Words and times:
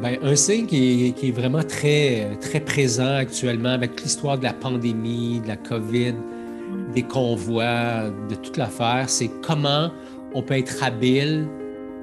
Ben, 0.00 0.16
un 0.22 0.36
signe 0.36 0.66
qui 0.66 1.12
est, 1.22 1.30
vraiment 1.32 1.62
très, 1.62 2.36
très 2.40 2.60
présent 2.60 3.16
actuellement 3.16 3.70
avec 3.70 4.00
l'histoire 4.00 4.38
de 4.38 4.44
la 4.44 4.52
pandémie, 4.52 5.40
de 5.40 5.48
la 5.48 5.56
COVID, 5.56 6.14
des 6.94 7.02
convois, 7.02 8.08
de 8.28 8.34
toute 8.36 8.56
l'affaire, 8.56 9.04
c'est 9.08 9.30
comment 9.42 9.90
on 10.34 10.42
peut 10.42 10.56
être 10.56 10.84
habile 10.84 11.48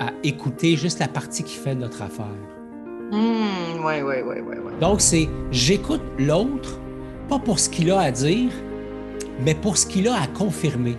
à 0.01 0.11
écouter 0.23 0.75
juste 0.75 0.99
la 0.99 1.07
partie 1.07 1.43
qui 1.43 1.55
fait 1.55 1.73
notre 1.73 2.01
affaire. 2.01 2.25
oui, 3.13 4.01
oui, 4.01 4.15
oui, 4.25 4.35
oui. 4.45 4.55
Ouais. 4.57 4.79
Donc, 4.81 4.99
c'est 4.99 5.29
j'écoute 5.51 6.01
l'autre, 6.19 6.79
pas 7.29 7.39
pour 7.39 7.59
ce 7.59 7.69
qu'il 7.69 7.91
a 7.91 7.99
à 8.01 8.11
dire, 8.11 8.51
mais 9.43 9.55
pour 9.55 9.77
ce 9.77 9.85
qu'il 9.85 10.09
a 10.09 10.21
à 10.21 10.27
confirmer. 10.27 10.97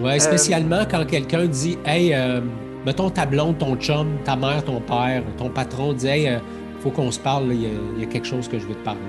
Oui, 0.00 0.12
euh, 0.12 0.18
spécialement 0.18 0.84
quand 0.90 1.06
quelqu'un 1.06 1.46
dit 1.46 1.78
Hey, 1.84 2.14
euh, 2.14 2.40
mettons 2.86 3.10
ta 3.10 3.26
blonde, 3.26 3.58
ton 3.58 3.74
chum, 3.76 4.18
ta 4.24 4.36
mère, 4.36 4.64
ton 4.64 4.80
père, 4.80 5.24
ton 5.36 5.50
patron 5.50 5.92
dit 5.92 6.06
Hey, 6.06 6.28
euh, 6.28 6.38
faut 6.80 6.90
qu'on 6.90 7.10
se 7.10 7.18
parle, 7.18 7.52
il 7.52 8.00
y, 8.00 8.04
a 8.04 8.06
quelque 8.06 8.26
chose 8.26 8.48
que 8.48 8.60
je 8.60 8.66
veux 8.66 8.76
te 8.76 8.84
parler. 8.84 9.00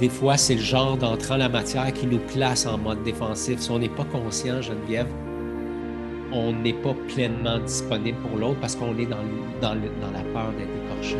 Des 0.00 0.08
fois, 0.08 0.36
c'est 0.36 0.56
le 0.56 0.60
genre 0.60 0.96
d'entrant 0.96 1.36
la 1.36 1.48
matière 1.48 1.92
qui 1.92 2.08
nous 2.08 2.18
place 2.18 2.66
en 2.66 2.76
mode 2.76 3.04
défensif. 3.04 3.60
Si 3.60 3.70
on 3.70 3.78
n'est 3.78 3.88
pas 3.88 4.04
conscient, 4.04 4.60
Geneviève, 4.60 5.06
on 6.32 6.52
n'est 6.52 6.72
pas 6.72 6.94
pleinement 7.14 7.60
disponible 7.60 8.18
pour 8.18 8.36
l'autre 8.36 8.58
parce 8.60 8.74
qu'on 8.74 8.98
est 8.98 9.06
dans, 9.06 9.18
dans, 9.60 9.74
la 9.74 10.22
peur 10.32 10.50
d'être 10.58 10.70
écorché. 10.84 11.16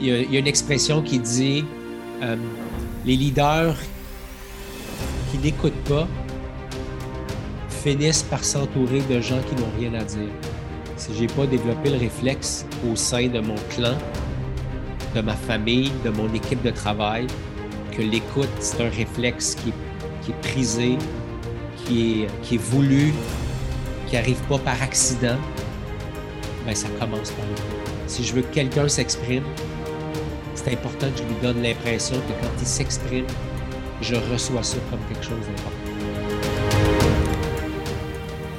Il 0.00 0.06
y, 0.06 0.36
a, 0.36 0.40
une 0.40 0.48
expression 0.48 1.02
qui 1.02 1.20
dit 1.20 1.64
euh, 2.20 2.34
les 3.06 3.16
leaders 3.16 3.76
qui 5.30 5.38
n'écoutent 5.38 5.84
pas 5.84 6.08
finissent 7.84 8.22
par 8.22 8.42
s'entourer 8.42 9.02
de 9.10 9.20
gens 9.20 9.40
qui 9.42 9.54
n'ont 9.56 9.70
rien 9.78 9.92
à 9.92 10.04
dire. 10.04 10.32
Si 10.96 11.14
je 11.14 11.20
n'ai 11.20 11.26
pas 11.26 11.44
développé 11.44 11.90
le 11.90 11.98
réflexe 11.98 12.64
au 12.90 12.96
sein 12.96 13.28
de 13.28 13.40
mon 13.40 13.56
clan, 13.68 13.92
de 15.14 15.20
ma 15.20 15.34
famille, 15.34 15.92
de 16.02 16.08
mon 16.08 16.32
équipe 16.32 16.62
de 16.62 16.70
travail, 16.70 17.26
que 17.92 18.00
l'écoute, 18.00 18.48
c'est 18.58 18.82
un 18.82 18.88
réflexe 18.88 19.54
qui, 19.54 20.30
est 20.30 20.48
prisé, 20.48 20.96
qui 21.84 22.22
est, 22.22 22.26
qui 22.42 22.54
est 22.54 22.64
voulu, 22.72 23.12
qui 24.06 24.14
n'arrive 24.14 24.40
pas 24.48 24.58
par 24.58 24.82
accident, 24.82 25.36
ben 26.64 26.74
ça 26.74 26.88
commence 26.98 27.32
par 27.32 27.44
là. 27.44 27.62
Si 28.06 28.24
je 28.24 28.34
veux 28.34 28.42
que 28.42 28.54
quelqu'un 28.54 28.88
s'exprime, 28.88 29.44
c'est 30.54 30.72
important 30.72 31.06
que 31.10 31.18
je 31.18 31.24
lui 31.24 31.36
donne 31.42 31.62
l'impression 31.62 32.16
que 32.16 32.32
quand 32.40 32.52
il 32.58 32.66
s'exprime, 32.66 33.26
je 34.00 34.14
reçois 34.32 34.62
ça 34.62 34.78
comme 34.90 35.00
quelque 35.10 35.24
chose 35.24 35.44
d'important. 35.46 35.83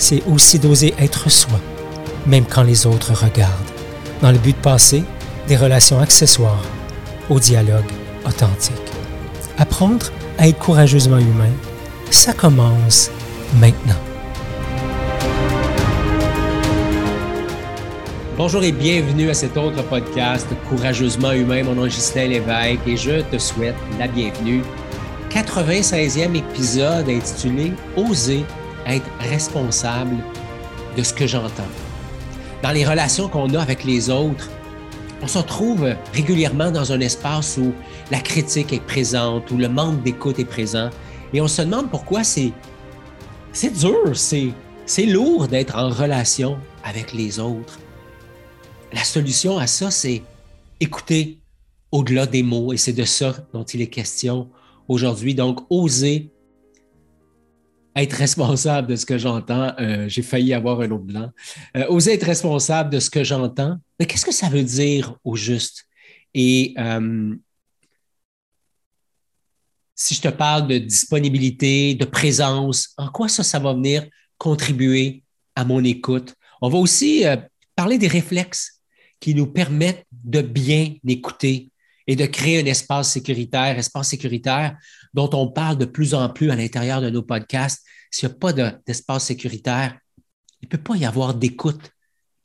c'est 0.00 0.22
aussi 0.26 0.58
d'oser 0.58 0.94
être 0.98 1.30
soi, 1.30 1.60
même 2.26 2.46
quand 2.46 2.62
les 2.62 2.86
autres 2.86 3.12
regardent, 3.12 3.52
dans 4.22 4.32
le 4.32 4.38
but 4.38 4.56
de 4.56 4.62
passer 4.62 5.04
des 5.46 5.56
relations 5.56 6.00
accessoires 6.00 6.64
au 7.28 7.38
dialogue 7.38 7.92
authentique. 8.26 8.74
Apprendre 9.58 10.06
à 10.38 10.48
être 10.48 10.58
courageusement 10.58 11.18
humain, 11.18 11.52
ça 12.10 12.32
commence 12.32 13.10
maintenant. 13.60 14.00
Bonjour 18.38 18.64
et 18.64 18.72
bienvenue 18.72 19.28
à 19.28 19.34
cet 19.34 19.58
autre 19.58 19.82
podcast 19.82 20.48
Courageusement 20.70 21.32
humain. 21.32 21.62
Mon 21.62 21.74
nom 21.74 21.84
est 21.84 21.90
Justin 21.90 22.28
Lévesque 22.28 22.80
et 22.86 22.96
je 22.96 23.20
te 23.20 23.36
souhaite 23.36 23.76
la 23.98 24.08
bienvenue. 24.08 24.62
96e 25.30 26.34
épisode 26.34 27.06
intitulé 27.10 27.72
Oser 27.98 28.46
être 28.86 29.06
responsable 29.20 30.16
de 30.96 31.02
ce 31.02 31.12
que 31.12 31.26
j'entends. 31.26 31.62
Dans 32.62 32.72
les 32.72 32.84
relations 32.84 33.28
qu'on 33.28 33.54
a 33.54 33.60
avec 33.60 33.84
les 33.84 34.10
autres, 34.10 34.50
on 35.22 35.26
se 35.26 35.38
retrouve 35.38 35.94
régulièrement 36.12 36.70
dans 36.70 36.92
un 36.92 37.00
espace 37.00 37.58
où 37.58 37.72
la 38.10 38.20
critique 38.20 38.72
est 38.72 38.84
présente, 38.84 39.50
où 39.50 39.56
le 39.56 39.68
manque 39.68 40.02
d'écoute 40.02 40.38
est 40.38 40.44
présent, 40.44 40.90
et 41.32 41.40
on 41.40 41.48
se 41.48 41.62
demande 41.62 41.90
pourquoi 41.90 42.24
c'est 42.24 42.52
c'est 43.52 43.70
dur, 43.70 44.16
c'est 44.16 44.50
c'est 44.86 45.06
lourd 45.06 45.46
d'être 45.46 45.76
en 45.76 45.90
relation 45.90 46.58
avec 46.84 47.12
les 47.12 47.38
autres. 47.38 47.78
La 48.92 49.04
solution 49.04 49.58
à 49.58 49.66
ça, 49.66 49.90
c'est 49.90 50.22
écouter 50.80 51.38
au-delà 51.92 52.26
des 52.26 52.42
mots, 52.42 52.72
et 52.72 52.76
c'est 52.76 52.92
de 52.92 53.04
ça 53.04 53.36
dont 53.52 53.62
il 53.62 53.82
est 53.82 53.88
question 53.88 54.48
aujourd'hui. 54.88 55.34
Donc, 55.34 55.60
oser 55.70 56.30
être 57.96 58.12
responsable 58.12 58.88
de 58.88 58.96
ce 58.96 59.06
que 59.06 59.18
j'entends. 59.18 59.74
Euh, 59.78 60.08
j'ai 60.08 60.22
failli 60.22 60.54
avoir 60.54 60.80
un 60.80 60.90
autre 60.90 61.04
blanc. 61.04 61.30
Euh, 61.76 61.86
oser 61.88 62.14
être 62.14 62.26
responsable 62.26 62.90
de 62.90 63.00
ce 63.00 63.10
que 63.10 63.24
j'entends. 63.24 63.76
Mais 63.98 64.06
qu'est-ce 64.06 64.24
que 64.24 64.32
ça 64.32 64.48
veut 64.48 64.62
dire 64.62 65.14
au 65.24 65.36
juste? 65.36 65.86
Et 66.34 66.74
euh, 66.78 67.34
si 69.94 70.14
je 70.14 70.20
te 70.20 70.28
parle 70.28 70.68
de 70.68 70.78
disponibilité, 70.78 71.94
de 71.94 72.04
présence, 72.04 72.94
en 72.96 73.08
quoi 73.08 73.28
ça, 73.28 73.42
ça 73.42 73.58
va 73.58 73.74
venir 73.74 74.06
contribuer 74.38 75.24
à 75.56 75.64
mon 75.64 75.82
écoute? 75.84 76.34
On 76.62 76.68
va 76.68 76.78
aussi 76.78 77.24
parler 77.74 77.98
des 77.98 78.08
réflexes 78.08 78.80
qui 79.18 79.34
nous 79.34 79.46
permettent 79.46 80.06
de 80.10 80.40
bien 80.40 80.94
écouter 81.06 81.70
et 82.06 82.16
de 82.16 82.26
créer 82.26 82.60
un 82.60 82.66
espace 82.66 83.12
sécuritaire, 83.12 83.78
espace 83.78 84.08
sécuritaire 84.08 84.76
dont 85.14 85.30
on 85.32 85.48
parle 85.48 85.78
de 85.78 85.84
plus 85.84 86.14
en 86.14 86.28
plus 86.28 86.50
à 86.50 86.56
l'intérieur 86.56 87.00
de 87.00 87.10
nos 87.10 87.22
podcasts, 87.22 87.84
s'il 88.10 88.28
n'y 88.28 88.34
a 88.34 88.38
pas 88.38 88.52
d'espace 88.52 89.26
sécuritaire, 89.26 89.98
il 90.60 90.66
ne 90.66 90.68
peut 90.68 90.82
pas 90.82 90.96
y 90.96 91.04
avoir 91.04 91.34
d'écoute 91.34 91.92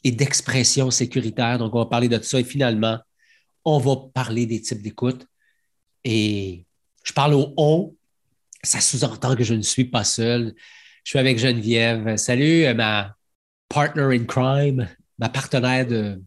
et 0.04 0.12
d'expression 0.12 0.92
sécuritaire. 0.92 1.58
Donc, 1.58 1.76
on 1.76 1.80
va 1.80 1.86
parler 1.88 2.08
de 2.08 2.22
ça 2.22 2.40
et 2.40 2.44
finalement, 2.44 3.00
on 3.64 3.80
va 3.80 3.96
parler 4.14 4.46
des 4.46 4.62
types 4.62 4.82
d'écoute. 4.82 5.26
Et 6.04 6.66
je 7.04 7.14
parle 7.14 7.34
au 7.34 7.54
on, 7.58 7.96
ça 8.64 8.80
sous-entend 8.80 9.36
que 9.36 9.44
je 9.44 9.54
ne 9.54 9.62
suis 9.62 9.86
pas 9.86 10.04
seul. 10.04 10.54
Je 11.04 11.10
suis 11.10 11.20
avec 11.20 11.38
Geneviève. 11.38 12.18
Salut, 12.18 12.72
ma 12.74 13.16
partner 13.70 14.16
in 14.16 14.26
crime, 14.26 14.88
ma 15.18 15.30
partenaire 15.30 15.88
de, 15.88 16.22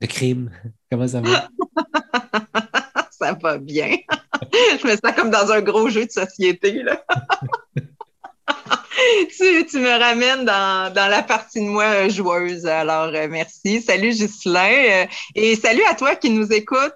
de 0.00 0.06
crime. 0.06 0.50
Comment 0.90 1.08
ça 1.08 1.20
va? 1.20 1.48
ça 3.10 3.32
va 3.40 3.58
bien. 3.58 3.96
je 4.82 4.86
me 4.86 4.92
sens 4.92 5.12
comme 5.16 5.30
dans 5.30 5.50
un 5.50 5.60
gros 5.60 5.88
jeu 5.88 6.06
de 6.06 6.10
société. 6.10 6.82
Là. 6.82 7.02
tu, 9.68 9.78
me 9.78 9.98
ramènes 9.98 10.44
dans, 10.44 10.92
la 10.94 11.22
partie 11.22 11.60
de 11.60 11.68
moi 11.68 11.84
euh, 11.84 12.08
joueuse. 12.08 12.66
Alors, 12.66 13.10
euh, 13.14 13.28
merci. 13.30 13.82
Salut, 13.82 14.10
Ghislain. 14.10 15.04
Euh, 15.04 15.06
et 15.34 15.56
salut 15.56 15.82
à 15.88 15.94
toi 15.94 16.16
qui 16.16 16.30
nous 16.30 16.52
écoute. 16.52 16.94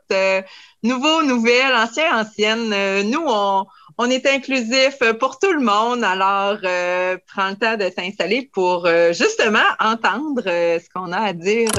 nouveau, 0.82 1.22
nouvelle, 1.22 1.74
ancien, 1.74 2.20
ancienne. 2.20 2.70
nous, 3.10 3.24
on, 3.26 3.66
on 3.98 4.10
est 4.10 4.26
inclusif 4.26 4.98
pour 5.18 5.38
tout 5.38 5.52
le 5.52 5.60
monde. 5.60 6.02
Alors, 6.04 6.58
prends 7.26 7.50
le 7.50 7.56
temps 7.56 7.76
de 7.76 7.88
t'installer 7.88 8.48
pour 8.52 8.88
justement 9.12 9.58
entendre 9.78 10.42
ce 10.44 10.88
qu'on 10.94 11.12
a 11.12 11.18
à 11.18 11.32
dire 11.32 11.70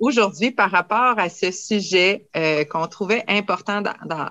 aujourd'hui 0.00 0.50
par 0.50 0.70
rapport 0.70 1.18
à 1.18 1.28
ce 1.28 1.52
sujet 1.52 2.26
euh, 2.36 2.64
qu'on 2.64 2.86
trouvait 2.88 3.22
important 3.28 3.82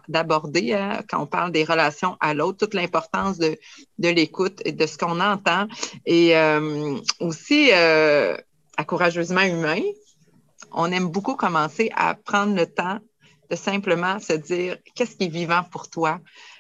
d'aborder 0.08 0.74
hein, 0.74 1.04
quand 1.08 1.22
on 1.22 1.28
parle 1.28 1.52
des 1.52 1.64
relations 1.64 2.18
à 2.20 2.34
l'autre, 2.34 2.58
toute 2.58 2.74
l'importance 2.74 3.38
de, 3.38 3.58
l'écoute 4.00 4.62
et 4.66 4.72
de 4.72 4.86
ce 4.86 4.98
qu'on 4.98 5.20
entend. 5.22 5.68
Et 6.06 6.36
euh, 6.36 6.98
aussi, 7.20 7.70
euh, 7.72 8.36
à 8.78 8.84
Courageusement 8.84 9.44
Humain, 9.44 9.82
on 10.72 10.92
aime 10.92 11.08
beaucoup 11.08 11.36
commencer 11.36 11.92
à 11.96 12.16
prendre 12.16 12.56
le 12.56 12.66
temps 12.66 13.00
de 13.50 13.56
simplement 13.56 14.20
se 14.20 14.34
dire 14.34 14.78
qu'est-ce 14.96 15.16
qui 15.16 15.26
est 15.26 15.30
vivant 15.30 15.64
pour 15.72 15.90
toi? 15.90 16.20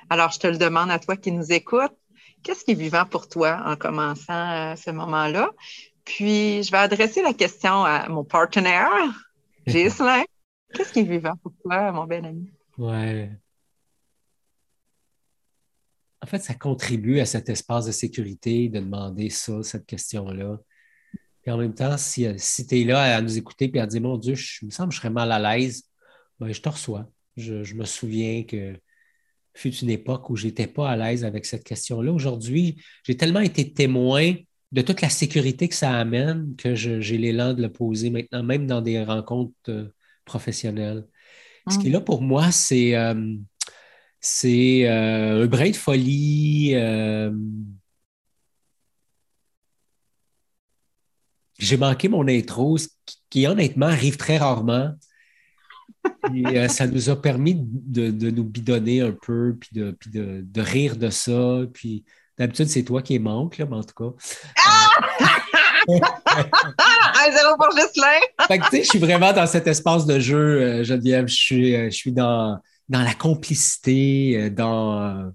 Alors, 0.09 0.31
je 0.31 0.39
te 0.39 0.47
le 0.47 0.57
demande 0.57 0.89
à 0.89 0.99
toi 0.99 1.17
qui 1.17 1.31
nous 1.31 1.51
écoutes. 1.51 1.93
Qu'est-ce 2.41 2.63
qui 2.63 2.71
est 2.71 2.75
vivant 2.75 3.05
pour 3.05 3.27
toi 3.27 3.61
en 3.65 3.75
commençant 3.75 4.75
ce 4.75 4.91
moment-là? 4.91 5.51
Puis, 6.09 6.63
je 6.63 6.71
vais 6.71 6.77
adresser 6.77 7.21
la 7.21 7.33
question 7.33 7.83
à 7.83 8.09
mon 8.09 8.23
partenaire, 8.23 8.89
Ghislain. 9.67 10.23
Qu'est-ce 10.73 10.91
qui 10.91 10.99
est 10.99 11.03
vivant 11.03 11.35
pour 11.43 11.53
toi, 11.61 11.91
mon 11.91 12.05
bel 12.05 12.25
ami? 12.25 12.51
Ouais. 12.79 13.29
En 16.21 16.25
fait, 16.25 16.39
ça 16.39 16.55
contribue 16.55 17.19
à 17.19 17.25
cet 17.25 17.47
espace 17.49 17.85
de 17.85 17.91
sécurité 17.91 18.69
de 18.69 18.79
demander 18.79 19.29
ça, 19.29 19.61
cette 19.61 19.85
question-là. 19.85 20.57
Puis 21.43 21.51
en 21.51 21.57
même 21.57 21.75
temps, 21.75 21.95
si, 21.97 22.27
si 22.37 22.65
tu 22.65 22.81
es 22.81 22.83
là 22.85 23.17
à 23.17 23.21
nous 23.21 23.37
écouter 23.37 23.71
et 23.71 23.79
à 23.79 23.85
dire 23.85 24.01
Mon 24.01 24.17
Dieu, 24.17 24.33
je, 24.33 24.59
il 24.63 24.65
me 24.65 24.71
semble 24.71 24.89
que 24.89 24.95
je 24.95 25.01
serais 25.01 25.11
mal 25.11 25.31
à 25.31 25.37
l'aise, 25.37 25.83
ben, 26.39 26.51
je 26.51 26.59
te 26.59 26.69
reçois. 26.69 27.07
Je, 27.37 27.73
me 27.75 27.85
souviens 27.85 28.43
que 28.43 28.73
fut 29.53 29.75
une 29.75 29.91
époque 29.91 30.27
où 30.31 30.35
je 30.35 30.47
n'étais 30.47 30.67
pas 30.67 30.89
à 30.89 30.97
l'aise 30.97 31.23
avec 31.23 31.45
cette 31.45 31.63
question-là. 31.63 32.11
Aujourd'hui, 32.11 32.81
j'ai 33.03 33.15
tellement 33.15 33.41
été 33.41 33.71
témoin 33.71 34.33
de 34.71 34.81
toute 34.81 35.01
la 35.01 35.09
sécurité 35.09 35.67
que 35.67 35.75
ça 35.75 35.97
amène 35.97 36.55
que 36.55 36.75
j'ai 36.75 37.17
l'élan 37.17 37.53
de 37.53 37.61
le 37.61 37.71
poser 37.71 38.09
maintenant, 38.09 38.43
même 38.43 38.67
dans 38.67 38.81
des 38.81 39.03
rencontres 39.03 39.53
euh, 39.69 39.87
professionnelles. 40.25 41.07
Ce 41.69 41.77
qui 41.77 41.87
est 41.87 41.91
là 41.91 42.01
pour 42.01 42.21
moi, 42.23 42.51
c'est 42.51 42.95
euh, 42.95 43.35
c'est 44.19 44.87
euh, 44.87 45.43
un 45.43 45.47
brin 45.47 45.69
de 45.69 45.75
folie. 45.75 46.73
j'ai 51.59 51.75
manqué 51.77 52.07
mon 52.07 52.27
intro, 52.27 52.77
ce 52.77 52.87
qui, 53.29 53.45
honnêtement 53.45 53.87
arrive 53.87 54.17
très 54.17 54.37
rarement. 54.37 54.93
Et, 56.33 56.67
ça 56.69 56.87
nous 56.87 57.09
a 57.09 57.21
permis 57.21 57.55
de, 57.59 58.31
nous 58.31 58.45
bidonner 58.45 59.01
un 59.01 59.11
peu, 59.11 59.57
puis 59.59 59.69
de, 59.73 59.95
de, 60.07 60.61
rire 60.61 60.95
de 60.95 61.09
ça. 61.09 61.63
Puis 61.73 62.05
d'habitude, 62.39 62.67
c'est 62.67 62.83
toi 62.83 63.01
qui 63.01 63.19
manque, 63.19 63.57
là, 63.57 63.65
mais 63.69 63.75
en 63.75 63.83
tout 63.83 63.93
cas. 63.93 64.15
Ah! 64.65 64.87
Un 65.89 67.31
zéro 67.31 67.57
pour 67.57 67.69
Gislain! 67.71 68.19
je 68.71 68.83
suis 68.83 68.99
vraiment 68.99 69.33
dans 69.33 69.45
cet 69.45 69.67
espace 69.67 70.05
de 70.05 70.19
jeu, 70.19 70.61
euh, 70.61 70.83
Geneviève. 70.83 71.27
Je 71.27 71.35
suis, 71.35 71.75
euh, 71.75 71.85
je 71.85 71.95
suis 71.95 72.13
dans, 72.13 72.57
dans 72.87 73.01
la 73.01 73.13
complicité, 73.13 74.37
euh, 74.37 74.49
dans. 74.49 75.31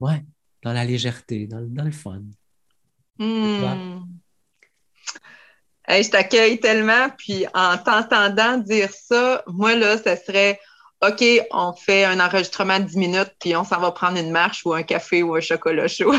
Ouais, 0.00 0.24
dans 0.62 0.72
la 0.72 0.84
légèreté, 0.84 1.46
dans, 1.46 1.84
le 1.84 1.90
fun. 1.92 2.22
Hmm. 3.18 4.00
je 5.88 6.10
t'accueille 6.10 6.58
tellement, 6.58 7.10
puis 7.18 7.44
en 7.52 7.76
t'entendant 7.76 8.56
dire 8.56 8.90
ça, 8.90 9.44
moi, 9.46 9.76
là, 9.76 9.98
ça 9.98 10.16
serait 10.16 10.58
OK, 11.02 11.24
on 11.50 11.72
fait 11.72 12.04
un 12.04 12.20
enregistrement 12.20 12.78
de 12.78 12.84
10 12.84 12.98
minutes, 12.98 13.34
puis 13.40 13.56
on 13.56 13.64
s'en 13.64 13.80
va 13.80 13.90
prendre 13.90 14.18
une 14.18 14.30
marche 14.30 14.66
ou 14.66 14.74
un 14.74 14.82
café 14.82 15.22
ou 15.22 15.34
un 15.34 15.40
chocolat 15.40 15.88
chaud. 15.88 16.12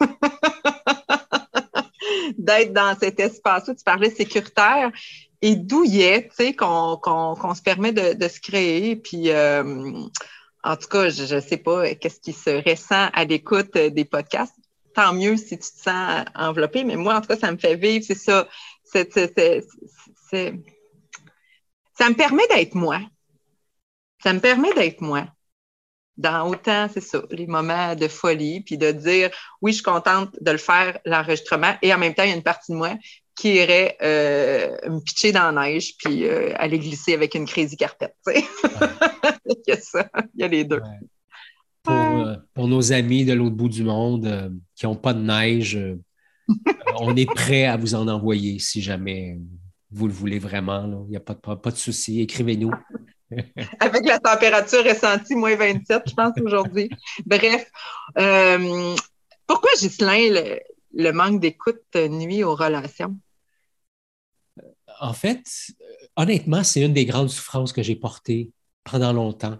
D'être 2.38 2.72
dans 2.72 2.96
cet 2.98 3.20
espace-là, 3.20 3.76
tu 3.76 3.84
parlais 3.84 4.10
sécuritaire 4.10 4.90
et 5.40 5.54
douillet, 5.54 6.28
tu 6.30 6.34
sais, 6.34 6.52
qu'on 6.54 7.54
se 7.54 7.62
permet 7.62 7.92
de, 7.92 8.28
se 8.28 8.40
créer. 8.40 8.96
Puis, 8.96 9.30
euh, 9.30 10.02
en 10.64 10.76
tout 10.76 10.88
cas, 10.88 11.10
je 11.10 11.36
ne 11.36 11.40
sais 11.40 11.58
pas 11.58 11.94
qu'est-ce 11.94 12.20
qui 12.20 12.32
se 12.32 12.68
ressent 12.68 13.10
à 13.12 13.24
l'écoute 13.24 13.78
des 13.78 14.04
podcasts. 14.04 14.56
Tant 14.94 15.12
mieux 15.12 15.36
si 15.36 15.50
tu 15.50 15.70
te 15.70 15.80
sens 15.80 16.24
enveloppé, 16.34 16.82
mais 16.82 16.96
moi, 16.96 17.14
en 17.14 17.20
tout 17.20 17.28
cas, 17.28 17.36
ça 17.36 17.52
me 17.52 17.56
fait 17.56 17.76
vivre, 17.76 18.04
c'est 18.04 18.16
ça. 18.16 18.48
ça 18.84 19.04
me 22.08 22.14
permet 22.14 22.48
d'être 22.48 22.74
moi. 22.74 22.98
Ça 24.22 24.32
me 24.32 24.40
permet 24.40 24.72
d'être 24.74 25.00
moi 25.00 25.26
dans 26.18 26.50
autant, 26.50 26.88
c'est 26.92 27.00
ça, 27.00 27.22
les 27.30 27.46
moments 27.46 27.94
de 27.94 28.08
folie, 28.08 28.60
puis 28.60 28.76
de 28.76 28.90
dire, 28.90 29.30
oui, 29.62 29.70
je 29.70 29.76
suis 29.76 29.84
contente 29.84 30.34
de 30.40 30.50
le 30.50 30.58
faire, 30.58 30.98
l'enregistrement, 31.06 31.74
et 31.80 31.94
en 31.94 31.98
même 31.98 32.12
temps, 32.12 32.24
il 32.24 32.30
y 32.30 32.32
a 32.32 32.36
une 32.36 32.42
partie 32.42 32.72
de 32.72 32.76
moi 32.76 32.96
qui 33.36 33.54
irait 33.54 33.96
euh, 34.02 34.76
me 34.90 34.98
pitcher 35.00 35.30
dans 35.30 35.52
la 35.52 35.62
neige, 35.62 35.94
puis 35.96 36.26
euh, 36.26 36.52
aller 36.56 36.80
glisser 36.80 37.14
avec 37.14 37.36
une 37.36 37.46
crazy 37.46 37.76
carpette. 37.76 38.16
il 38.26 39.56
y 39.68 39.70
a 39.70 39.80
ça, 39.80 40.10
il 40.34 40.40
y 40.40 40.42
a 40.42 40.48
les 40.48 40.64
deux. 40.64 40.80
Euh, 41.88 42.36
pour, 42.52 42.66
nos 42.66 42.92
amis 42.92 43.24
de 43.24 43.32
l'autre 43.32 43.54
bout 43.54 43.68
du 43.68 43.84
monde 43.84 44.52
qui 44.74 44.86
n'ont 44.86 44.96
pas 44.96 45.14
de 45.14 45.20
neige, 45.20 45.78
on 46.98 47.14
est 47.14 47.32
prêt 47.32 47.64
à 47.64 47.76
vous 47.76 47.94
en 47.94 48.08
envoyer 48.08 48.58
si 48.58 48.82
jamais 48.82 49.38
vous 49.90 50.08
le 50.08 50.12
voulez 50.12 50.40
vraiment. 50.40 51.04
Il 51.06 51.10
n'y 51.10 51.16
a 51.16 51.20
pas 51.20 51.34
de, 51.34 51.54
pas 51.54 51.70
de 51.70 51.76
souci. 51.76 52.20
Écrivez-nous. 52.20 52.72
Avec 53.80 54.04
la 54.06 54.18
température 54.18 54.84
ressentie, 54.84 55.34
moins 55.34 55.56
27, 55.56 56.02
je 56.06 56.14
pense, 56.14 56.32
aujourd'hui. 56.42 56.88
Bref, 57.26 57.70
euh, 58.18 58.96
pourquoi, 59.46 59.70
Ghislain, 59.78 60.58
le, 60.92 61.12
manque 61.12 61.40
d'écoute 61.40 61.94
nuit 61.94 62.42
aux 62.42 62.54
relations? 62.54 63.16
En 65.00 65.12
fait, 65.12 65.44
honnêtement, 66.16 66.64
c'est 66.64 66.82
une 66.82 66.94
des 66.94 67.04
grandes 67.04 67.30
souffrances 67.30 67.72
que 67.72 67.82
j'ai 67.82 67.96
portées 67.96 68.50
pendant 68.84 69.12
longtemps. 69.12 69.58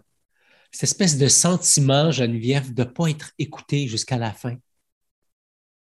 Cette 0.72 0.84
espèce 0.84 1.16
de 1.16 1.28
sentiment, 1.28 2.10
Geneviève, 2.10 2.74
de 2.74 2.82
ne 2.82 2.88
pas 2.88 3.08
être 3.08 3.32
écouté 3.38 3.86
jusqu'à 3.86 4.18
la 4.18 4.32
fin, 4.32 4.56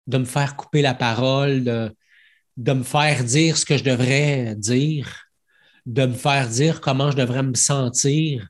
de 0.06 0.18
me 0.18 0.24
faire 0.24 0.56
couper 0.56 0.82
la 0.82 0.94
parole, 0.94 1.64
de 1.64 2.72
me 2.72 2.82
faire 2.82 3.24
dire 3.24 3.56
ce 3.56 3.64
que 3.64 3.76
je 3.76 3.84
devrais 3.84 4.54
dire 4.56 5.25
de 5.86 6.06
me 6.06 6.14
faire 6.14 6.48
dire 6.48 6.80
comment 6.80 7.10
je 7.10 7.16
devrais 7.16 7.42
me 7.42 7.54
sentir. 7.54 8.48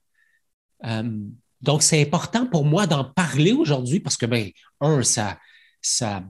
Euh, 0.85 1.21
donc, 1.61 1.83
c'est 1.83 2.01
important 2.01 2.47
pour 2.47 2.65
moi 2.65 2.87
d'en 2.87 3.05
parler 3.05 3.53
aujourd'hui 3.53 4.01
parce 4.01 4.17
que, 4.17 4.27
ben, 4.27 4.51
un, 4.81 5.03
ça, 5.03 5.39
ça, 5.81 6.25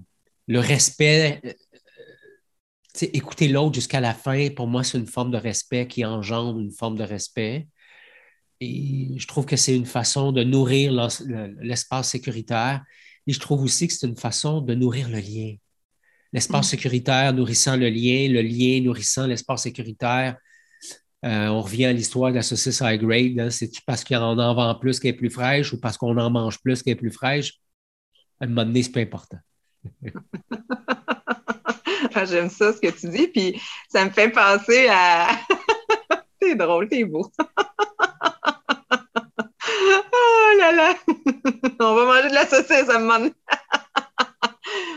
le 0.48 0.58
respect, 0.58 1.40
euh, 1.44 3.06
écouter 3.12 3.48
l'autre 3.48 3.74
jusqu'à 3.74 4.00
la 4.00 4.14
fin, 4.14 4.48
pour 4.50 4.66
moi, 4.66 4.82
c'est 4.82 4.98
une 4.98 5.06
forme 5.06 5.30
de 5.30 5.36
respect 5.36 5.86
qui 5.86 6.04
engendre 6.04 6.58
une 6.58 6.72
forme 6.72 6.96
de 6.96 7.04
respect. 7.04 7.68
Et 8.60 9.14
je 9.16 9.26
trouve 9.26 9.46
que 9.46 9.56
c'est 9.56 9.76
une 9.76 9.86
façon 9.86 10.32
de 10.32 10.42
nourrir 10.42 10.92
l'espace 11.60 12.10
sécuritaire. 12.10 12.82
Et 13.26 13.32
je 13.32 13.40
trouve 13.40 13.62
aussi 13.62 13.86
que 13.86 13.92
c'est 13.92 14.06
une 14.06 14.16
façon 14.16 14.60
de 14.60 14.74
nourrir 14.74 15.08
le 15.08 15.18
lien. 15.18 15.54
L'espace 16.32 16.66
mm. 16.66 16.70
sécuritaire 16.70 17.32
nourrissant 17.32 17.76
le 17.76 17.88
lien, 17.90 18.28
le 18.28 18.40
lien 18.40 18.80
nourrissant 18.80 19.26
l'espace 19.26 19.64
sécuritaire, 19.64 20.36
euh, 21.24 21.48
on 21.48 21.60
revient 21.62 21.86
à 21.86 21.92
l'histoire 21.92 22.30
de 22.30 22.36
la 22.36 22.42
saucisse 22.42 22.80
high 22.84 23.00
grade. 23.00 23.38
Hein. 23.38 23.50
C'est 23.50 23.70
parce 23.86 24.04
qu'on 24.04 24.16
en 24.16 24.54
vend 24.54 24.74
plus 24.74 25.00
qu'elle 25.00 25.10
est 25.10 25.16
plus 25.16 25.30
fraîche 25.30 25.72
ou 25.72 25.80
parce 25.80 25.96
qu'on 25.96 26.16
en 26.16 26.30
mange 26.30 26.60
plus 26.60 26.82
qu'elle 26.82 26.92
est 26.92 26.96
plus 26.96 27.10
fraîche? 27.10 27.54
À 28.40 28.44
un 28.44 28.48
moment 28.48 28.64
donné, 28.64 28.82
c'est 28.82 28.92
pas 28.92 29.00
important. 29.00 29.38
Ah, 32.14 32.24
j'aime 32.24 32.48
ça 32.48 32.72
ce 32.72 32.80
que 32.80 32.88
tu 32.88 33.10
dis, 33.10 33.28
puis 33.28 33.60
ça 33.90 34.02
me 34.02 34.10
fait 34.10 34.30
penser 34.30 34.86
à. 34.88 35.28
c'est 36.40 36.54
drôle, 36.54 36.88
c'est 36.90 37.04
beau. 37.04 37.30
oh 39.68 40.58
là 40.58 40.72
là! 40.72 40.94
On 41.78 41.94
va 41.94 42.04
manger 42.06 42.30
de 42.30 42.34
la 42.34 42.46
saucisse 42.46 42.88
à 42.88 42.96
un 42.96 43.00
moment 43.00 43.18
donné. 43.18 43.34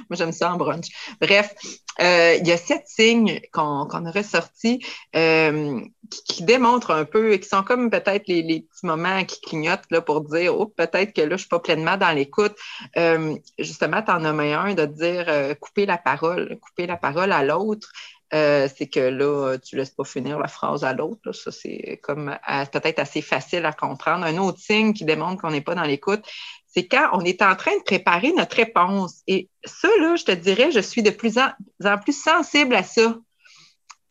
Moi, 0.09 0.15
j'aime 0.17 0.31
ça 0.31 0.53
en 0.53 0.57
brunch. 0.57 0.87
Bref, 1.19 1.53
euh, 2.01 2.35
il 2.39 2.47
y 2.47 2.51
a 2.51 2.57
sept 2.57 2.83
signes 2.87 3.41
qu'on 3.51 4.05
aurait 4.05 4.23
sortis 4.23 4.85
euh, 5.15 5.81
qui, 6.25 6.43
démontrent 6.43 6.91
un 6.91 7.05
peu, 7.05 7.35
qui 7.37 7.47
sont 7.47 7.63
comme 7.63 7.89
peut-être 7.89 8.27
les, 8.27 8.43
petits 8.43 8.85
moments 8.85 9.23
qui 9.25 9.41
clignotent 9.41 9.89
là, 9.91 10.01
pour 10.01 10.21
dire 10.21 10.57
oh, 10.57 10.65
peut-être 10.65 11.13
que 11.13 11.21
là, 11.21 11.27
je 11.27 11.33
ne 11.33 11.37
suis 11.37 11.49
pas 11.49 11.59
pleinement 11.59 11.97
dans 11.97 12.11
l'écoute. 12.11 12.55
Euh, 12.97 13.35
justement, 13.57 14.01
tu 14.01 14.11
en 14.11 14.23
as 14.23 14.29
un 14.29 14.73
de 14.73 14.85
dire 14.85 15.57
couper 15.59 15.85
la 15.85 15.97
parole, 15.97 16.57
couper 16.59 16.87
la 16.87 16.97
parole 16.97 17.31
à 17.31 17.43
l'autre. 17.43 17.91
c'est 18.31 18.89
que 18.91 18.99
là, 18.99 19.57
tu 19.57 19.75
laisses 19.75 19.89
pas 19.89 20.05
finir 20.05 20.39
la 20.39 20.47
phrase 20.47 20.83
à 20.83 20.93
l'autre. 20.93 21.31
Ça, 21.33 21.51
c'est 21.51 21.99
comme 22.01 22.37
peut-être 22.71 22.99
assez 22.99 23.21
facile 23.21 23.65
à 23.65 23.73
comprendre. 23.73 24.25
Un 24.25 24.37
autre 24.37 24.59
signe 24.59 24.93
qui 24.93 25.03
démontre 25.03 25.41
qu'on 25.41 25.51
n'est 25.51 25.61
pas 25.61 25.75
dans 25.75 25.83
l'écoute, 25.83 26.23
c'est 26.69 26.87
quand 26.87 27.09
on 27.13 27.21
est 27.21 27.41
en 27.41 27.55
train 27.55 27.75
de 27.77 27.83
préparer 27.83 28.31
notre 28.33 28.55
réponse. 28.55 29.21
Et 29.27 29.49
ça, 29.65 29.87
là, 29.99 30.15
je 30.15 30.23
te 30.23 30.31
dirais, 30.31 30.71
je 30.71 30.79
suis 30.79 31.01
de 31.01 31.09
plus 31.09 31.37
en, 31.37 31.97
plus 31.97 32.17
sensible 32.17 32.75
à 32.75 32.83
ça. 32.83 33.15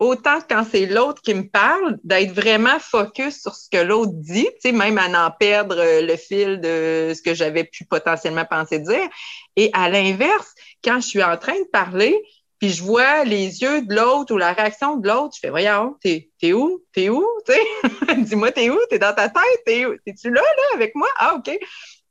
Autant 0.00 0.38
quand 0.48 0.64
c'est 0.70 0.86
l'autre 0.86 1.22
qui 1.22 1.34
me 1.34 1.48
parle, 1.48 1.98
d'être 2.04 2.32
vraiment 2.32 2.78
focus 2.78 3.40
sur 3.40 3.54
ce 3.54 3.68
que 3.68 3.78
l'autre 3.78 4.12
dit, 4.14 4.48
même 4.72 4.98
à 4.98 5.26
en 5.26 5.30
perdre 5.32 5.76
euh, 5.76 6.02
le 6.02 6.16
fil 6.16 6.60
de 6.60 7.12
ce 7.16 7.20
que 7.20 7.34
j'avais 7.34 7.64
pu 7.64 7.84
potentiellement 7.84 8.44
penser 8.44 8.78
dire. 8.78 9.08
Et 9.56 9.70
à 9.72 9.88
l'inverse, 9.88 10.54
quand 10.84 11.00
je 11.00 11.06
suis 11.06 11.22
en 11.22 11.36
train 11.36 11.58
de 11.58 11.68
parler, 11.72 12.16
puis 12.60 12.70
je 12.70 12.82
vois 12.82 13.24
les 13.24 13.60
yeux 13.60 13.82
de 13.82 13.94
l'autre 13.94 14.34
ou 14.34 14.38
la 14.38 14.52
réaction 14.52 14.96
de 14.96 15.08
l'autre, 15.08 15.34
je 15.34 15.40
fais, 15.40 15.50
voyons, 15.50 15.96
t'es, 16.00 16.30
t'es 16.40 16.52
où? 16.52 16.84
T'es 16.92 17.08
où? 17.08 17.24
Dis-moi, 18.18 18.52
t'es 18.52 18.70
où? 18.70 18.78
T'es 18.90 18.98
dans 19.00 19.14
ta 19.14 19.28
tête? 19.28 19.62
T'es 19.64 19.84
T'es-tu 20.04 20.30
là, 20.30 20.42
là, 20.42 20.62
avec 20.74 20.94
moi? 20.94 21.08
Ah, 21.16 21.36
OK 21.36 21.56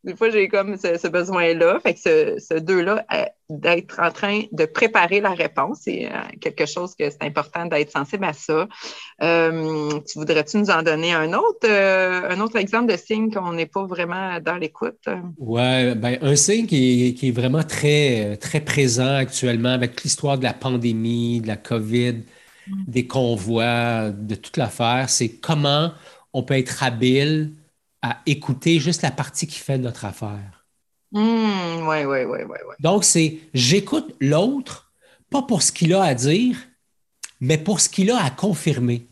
des 0.03 0.15
fois, 0.15 0.29
j'ai 0.29 0.47
comme 0.47 0.77
ce, 0.77 1.07
besoin-là. 1.07 1.79
Fait 1.81 1.93
que 1.93 1.99
ce, 2.39 2.59
deux-là, 2.59 3.05
euh, 3.13 3.25
d'être 3.49 3.99
en 3.99 4.11
train 4.11 4.43
de 4.51 4.65
préparer 4.65 5.21
la 5.21 5.31
réponse, 5.31 5.79
c'est 5.83 6.05
euh, 6.05 6.19
quelque 6.39 6.65
chose 6.65 6.95
que 6.95 7.09
c'est 7.09 7.23
important 7.23 7.65
d'être 7.65 7.91
sensible 7.91 8.25
à 8.25 8.33
ça. 8.33 8.67
Euh, 9.21 9.99
tu 10.07 10.19
voudrais-tu 10.19 10.57
nous 10.57 10.69
en 10.69 10.83
donner 10.83 11.13
un 11.13 11.33
autre, 11.33 11.69
un 11.69 12.39
autre 12.39 12.57
exemple 12.57 12.91
de 12.91 12.97
signe 12.97 13.31
qu'on 13.31 13.53
n'est 13.53 13.65
pas 13.65 13.85
vraiment 13.85 14.39
dans 14.39 14.55
l'écoute? 14.55 15.07
Oui, 15.39 15.95
ben, 15.95 16.17
un 16.21 16.35
signe 16.35 16.67
qui 16.67 17.17
est, 17.21 17.31
vraiment 17.31 17.63
très, 17.63 18.37
très 18.37 18.61
présent 18.61 19.15
actuellement 19.15 19.73
avec 19.73 20.03
l'histoire 20.03 20.37
de 20.37 20.43
la 20.43 20.53
pandémie, 20.53 21.41
de 21.41 21.47
la 21.47 21.57
COVID, 21.57 22.13
mm. 22.67 22.83
des 22.87 23.07
convois, 23.07 24.11
de 24.11 24.35
toute 24.35 24.57
l'affaire, 24.57 25.09
c'est 25.09 25.29
comment 25.29 25.91
on 26.33 26.43
peut 26.43 26.57
être 26.57 26.83
habile 26.83 27.51
à 28.01 28.21
écouter 28.25 28.79
juste 28.79 29.01
la 29.01 29.11
partie 29.11 29.47
qui 29.47 29.59
fait 29.59 29.77
notre 29.77 30.05
affaire. 30.05 30.65
oui, 31.11 32.03
oui, 32.05 32.23
oui, 32.25 32.39
oui. 32.47 32.75
Donc, 32.79 33.03
c'est 33.03 33.39
j'écoute 33.53 34.15
l'autre 34.19 34.91
pas 35.29 35.41
pour 35.41 35.61
ce 35.61 35.71
qu'il 35.71 35.93
a 35.93 36.03
à 36.03 36.13
dire, 36.13 36.57
mais 37.39 37.57
pour 37.57 37.79
ce 37.79 37.89
qu'il 37.89 38.11
a 38.11 38.23
à 38.23 38.29
confirmer. 38.29 39.07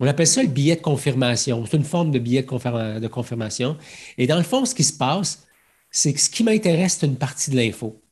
On 0.00 0.06
appelle 0.06 0.26
ça 0.26 0.42
le 0.42 0.48
billet 0.48 0.76
de 0.76 0.80
confirmation. 0.80 1.64
C'est 1.66 1.76
une 1.76 1.84
forme 1.84 2.10
de 2.10 2.18
billet 2.18 2.42
de, 2.42 3.06
confirmation. 3.08 3.78
Et 4.18 4.26
dans 4.26 4.36
le 4.36 4.42
fond, 4.42 4.64
ce 4.64 4.74
qui 4.74 4.84
se 4.84 4.96
passe, 4.96 5.46
c'est 5.90 6.12
que 6.12 6.20
ce 6.20 6.28
qui 6.28 6.42
m'intéresse, 6.42 6.98
c'est 6.98 7.06
une 7.06 7.16
partie 7.16 7.50
de 7.50 7.56
l'info. 7.56 8.02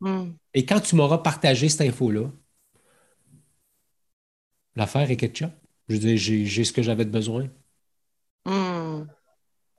Hmm. 0.00 0.32
Et 0.52 0.66
quand 0.66 0.80
tu 0.80 0.96
m'auras 0.96 1.18
partagé 1.18 1.68
cette 1.68 1.82
info-là, 1.82 2.28
l'affaire 4.74 5.10
est 5.10 5.16
ketchup. 5.16 5.52
Je 5.88 5.94
veux 5.94 6.00
dire, 6.00 6.16
j'ai 6.16 6.64
ce 6.64 6.72
que 6.72 6.82
j'avais 6.82 7.04
de 7.04 7.10
besoin. 7.10 7.48
Hmm. 8.46 9.06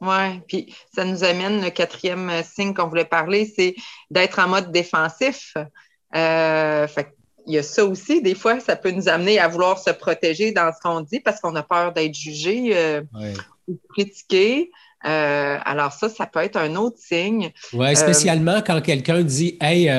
Oui, 0.01 0.39
puis 0.47 0.75
ça 0.93 1.05
nous 1.05 1.24
amène 1.24 1.62
le 1.62 1.69
quatrième 1.71 2.31
signe 2.43 2.74
qu'on 2.74 2.88
voulait 2.88 3.05
parler, 3.05 3.51
c'est 3.55 3.75
d'être 4.12 4.39
en 4.39 4.47
mode 4.47 4.71
défensif. 4.71 5.55
Euh, 6.15 6.88
fait 6.88 7.13
il 7.50 7.53
y 7.53 7.57
a 7.57 7.63
ça 7.63 7.86
aussi, 7.86 8.21
des 8.21 8.36
fois, 8.36 8.59
ça 8.59 8.75
peut 8.75 8.91
nous 8.91 9.07
amener 9.07 9.39
à 9.39 9.47
vouloir 9.47 9.79
se 9.79 9.89
protéger 9.89 10.51
dans 10.51 10.69
ce 10.74 10.81
qu'on 10.81 11.00
dit 11.00 11.21
parce 11.21 11.39
qu'on 11.39 11.55
a 11.55 11.63
peur 11.63 11.93
d'être 11.93 12.13
jugé 12.13 12.71
euh, 12.75 13.01
ou 13.69 13.79
critiqué. 13.89 14.69
Euh, 15.05 15.57
alors 15.63 15.93
ça, 15.93 16.09
ça 16.09 16.25
peut 16.25 16.41
être 16.41 16.57
un 16.57 16.75
autre 16.75 16.97
signe. 17.00 17.53
Oui, 17.71 17.95
spécialement 17.95 18.62
quand 18.62 18.81
quelqu'un 18.81 19.24
dit 19.24 19.57
Hey, 19.62 19.89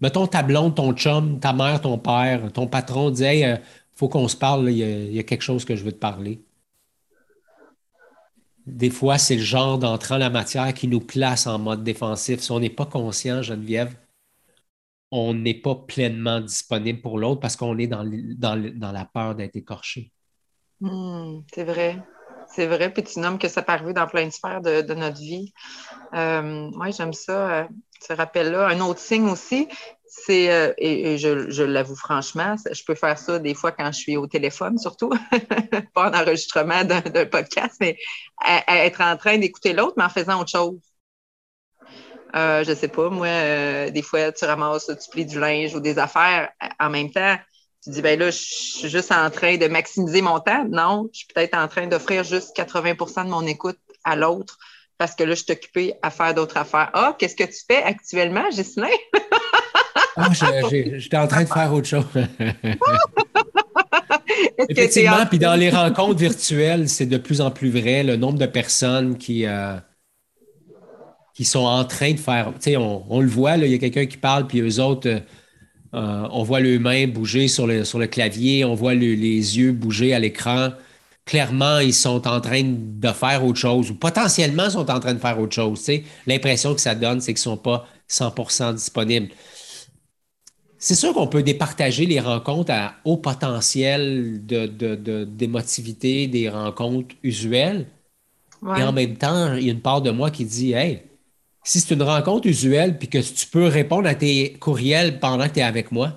mettons 0.00 0.26
ta 0.26 0.42
blonde, 0.42 0.76
ton 0.76 0.94
chum, 0.94 1.38
ta 1.40 1.52
mère, 1.52 1.82
ton 1.82 1.98
père, 1.98 2.50
ton 2.54 2.66
patron 2.66 3.10
dit 3.10 3.24
Hey, 3.24 3.58
faut 3.94 4.08
qu'on 4.08 4.26
se 4.26 4.36
parle, 4.36 4.70
il 4.70 5.12
y, 5.14 5.18
a 5.18 5.22
quelque 5.24 5.42
chose 5.42 5.66
que 5.66 5.76
je 5.76 5.84
veux 5.84 5.92
te 5.92 5.98
parler. 5.98 6.40
Des 8.68 8.90
fois, 8.90 9.16
c'est 9.18 9.36
le 9.36 9.42
genre 9.42 9.78
d'entrant 9.78 10.16
en 10.16 10.18
la 10.18 10.30
matière 10.30 10.74
qui 10.74 10.88
nous 10.88 11.00
place 11.00 11.46
en 11.46 11.58
mode 11.58 11.82
défensif. 11.82 12.40
Si 12.40 12.52
on 12.52 12.60
n'est 12.60 12.68
pas 12.68 12.84
conscient, 12.86 13.42
Geneviève, 13.42 13.96
on 15.10 15.32
n'est 15.32 15.54
pas 15.54 15.74
pleinement 15.74 16.40
disponible 16.40 17.00
pour 17.00 17.18
l'autre 17.18 17.40
parce 17.40 17.56
qu'on 17.56 17.76
est 17.78 17.86
dans, 17.86 18.04
la 18.04 19.04
peur 19.06 19.34
d'être 19.34 19.56
écorché. 19.56 20.12
Hmm, 20.80 21.40
c'est 21.52 21.64
vrai. 21.64 22.02
C'est 22.46 22.66
vrai. 22.66 22.92
Puis 22.92 23.04
tu 23.04 23.20
que 23.38 23.48
ça 23.48 23.62
peut 23.62 23.92
dans 23.92 24.06
plein 24.06 24.26
de 24.26 24.30
sphères 24.30 24.60
de, 24.60 24.94
notre 24.94 25.18
vie. 25.18 25.52
Euh, 26.14 26.70
oui, 26.78 26.92
j'aime 26.92 27.12
ça, 27.12 27.60
euh, 27.60 27.64
ce 28.06 28.12
rappel-là. 28.12 28.68
Un 28.68 28.80
autre 28.80 29.00
signe 29.00 29.28
aussi, 29.28 29.68
c'est, 30.08 30.50
euh, 30.50 30.72
et, 30.78 31.18
je, 31.18 31.62
l'avoue 31.62 31.96
franchement, 31.96 32.56
je 32.70 32.82
peux 32.84 32.94
faire 32.94 33.18
ça 33.18 33.38
des 33.38 33.54
fois 33.54 33.72
quand 33.72 33.92
je 33.92 33.98
suis 33.98 34.16
au 34.16 34.26
téléphone, 34.26 34.78
surtout, 34.78 35.10
pas 35.94 36.10
en 36.10 36.14
enregistrement 36.14 36.84
d'un, 36.84 37.00
podcast, 37.26 37.76
mais 37.80 37.98
être 38.68 39.00
en 39.02 39.16
train 39.16 39.38
d'écouter 39.38 39.72
l'autre, 39.72 39.94
mais 39.96 40.04
en 40.04 40.08
faisant 40.08 40.40
autre 40.40 40.50
chose. 40.50 40.78
Euh, 42.34 42.64
je 42.64 42.74
sais 42.74 42.88
pas, 42.88 43.08
moi, 43.08 43.26
euh, 43.26 43.90
des 43.90 44.02
fois, 44.02 44.32
tu 44.32 44.44
ramasses, 44.44 44.86
tu 44.86 45.10
plies 45.10 45.26
du 45.26 45.38
linge 45.38 45.74
ou 45.74 45.80
des 45.80 45.98
affaires 45.98 46.50
en 46.78 46.90
même 46.90 47.10
temps. 47.10 47.36
Tu 47.82 47.90
dis, 47.90 48.02
ben 48.02 48.18
là, 48.18 48.30
je 48.30 48.36
suis 48.36 48.88
juste 48.88 49.12
en 49.12 49.30
train 49.30 49.56
de 49.56 49.66
maximiser 49.66 50.20
mon 50.20 50.40
temps. 50.40 50.64
Non, 50.68 51.08
je 51.12 51.18
suis 51.18 51.28
peut-être 51.28 51.56
en 51.56 51.68
train 51.68 51.86
d'offrir 51.86 52.24
juste 52.24 52.56
80% 52.56 53.24
de 53.24 53.30
mon 53.30 53.46
écoute 53.46 53.78
à 54.04 54.16
l'autre 54.16 54.58
parce 54.98 55.14
que 55.14 55.22
là, 55.22 55.34
je 55.34 55.44
suis 55.44 55.52
occupée 55.52 55.94
à 56.02 56.10
faire 56.10 56.34
d'autres 56.34 56.56
affaires. 56.56 56.90
Ah, 56.92 57.16
qu'est-ce 57.18 57.36
que 57.36 57.44
tu 57.44 57.60
fais 57.66 57.82
actuellement, 57.82 58.48
Ghislain? 58.50 58.88
ah, 60.18 60.28
j'étais 60.70 61.16
en 61.16 61.26
train 61.26 61.44
de 61.44 61.48
faire 61.48 61.72
autre 61.72 61.86
chose. 61.86 62.04
Effectivement, 64.68 65.26
puis 65.28 65.38
dans 65.38 65.54
les 65.54 65.70
rencontres 65.70 66.18
virtuelles, 66.18 66.88
c'est 66.88 67.06
de 67.06 67.16
plus 67.16 67.40
en 67.40 67.50
plus 67.50 67.70
vrai, 67.70 68.02
le 68.02 68.16
nombre 68.16 68.38
de 68.38 68.46
personnes 68.46 69.16
qui, 69.16 69.46
euh, 69.46 69.76
qui 71.34 71.44
sont 71.44 71.64
en 71.64 71.84
train 71.84 72.12
de 72.12 72.18
faire. 72.18 72.52
Tu 72.54 72.72
sais, 72.72 72.76
on, 72.76 73.20
le 73.20 73.28
voit, 73.28 73.56
il 73.56 73.70
y 73.70 73.74
a 73.74 73.78
quelqu'un 73.78 74.06
qui 74.06 74.16
parle, 74.16 74.46
puis 74.46 74.60
eux 74.60 74.80
autres, 74.80 75.08
euh, 75.08 75.20
euh, 75.94 76.28
on 76.32 76.42
voit 76.42 76.60
les 76.60 76.78
mains 76.78 77.06
bouger 77.06 77.48
sur 77.48 77.66
le, 77.66 77.84
sur 77.84 77.98
le 77.98 78.06
clavier, 78.06 78.64
on 78.64 78.74
voit 78.74 78.94
les 78.94 79.58
yeux 79.58 79.72
bouger 79.72 80.14
à 80.14 80.18
l'écran. 80.18 80.70
Clairement, 81.24 81.78
ils 81.78 81.94
sont 81.94 82.26
en 82.26 82.40
train 82.40 82.62
de 82.64 83.08
faire 83.08 83.44
autre 83.44 83.58
chose, 83.58 83.90
ou 83.90 83.94
potentiellement 83.94 84.70
sont 84.70 84.90
en 84.90 84.98
train 84.98 85.14
de 85.14 85.18
faire 85.18 85.38
autre 85.38 85.54
chose. 85.54 85.78
Tu 85.78 85.84
sais. 85.84 86.04
L'impression 86.26 86.74
que 86.74 86.80
ça 86.80 86.94
donne, 86.94 87.20
c'est 87.20 87.34
qu'ils 87.34 87.50
ne 87.50 87.54
sont 87.54 87.56
pas 87.56 87.86
100% 88.10 88.74
disponibles. 88.74 89.28
C'est 90.78 90.94
sûr 90.94 91.12
qu'on 91.12 91.26
peut 91.26 91.42
départager 91.42 92.06
les 92.06 92.20
rencontres 92.20 92.70
à 92.72 92.94
haut 93.04 93.16
potentiel 93.16 94.46
d'émotivité, 94.46 96.26
de, 96.28 96.32
des 96.32 96.48
rencontres 96.48 97.14
usuelles. 97.22 97.86
Et 98.62 98.82
en 98.82 98.92
même 98.92 99.16
temps, 99.16 99.54
il 99.54 99.64
y 99.64 99.68
a 99.70 99.72
une 99.72 99.80
part 99.80 100.02
de 100.02 100.10
moi 100.10 100.30
qui 100.30 100.44
dit 100.44 100.72
Hey, 100.72 101.02
si 101.64 101.80
c'est 101.80 101.94
une 101.94 102.02
rencontre 102.02 102.48
usuelle 102.48 102.98
puis 102.98 103.08
que 103.08 103.18
tu 103.18 103.46
peux 103.46 103.66
répondre 103.66 104.08
à 104.08 104.14
tes 104.14 104.54
courriels 104.54 105.20
pendant 105.20 105.48
que 105.48 105.54
tu 105.54 105.60
es 105.60 105.62
avec 105.62 105.92
moi, 105.92 106.14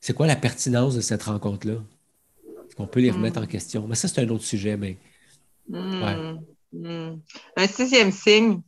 c'est 0.00 0.12
quoi 0.12 0.26
la 0.26 0.36
pertinence 0.36 0.94
de 0.94 1.00
cette 1.00 1.22
rencontre-là? 1.24 1.74
Est-ce 1.74 2.76
qu'on 2.76 2.86
peut 2.86 3.00
les 3.00 3.10
remettre 3.10 3.40
en 3.40 3.46
question? 3.46 3.86
Mais 3.88 3.94
ça, 3.94 4.08
c'est 4.08 4.20
un 4.20 4.28
autre 4.28 4.44
sujet, 4.44 4.76
mais. 4.76 4.96
Hmm. 5.68 6.38
Hmm. 6.72 7.16
Un 7.56 7.66
sixième 7.66 8.12
signe. 8.12 8.60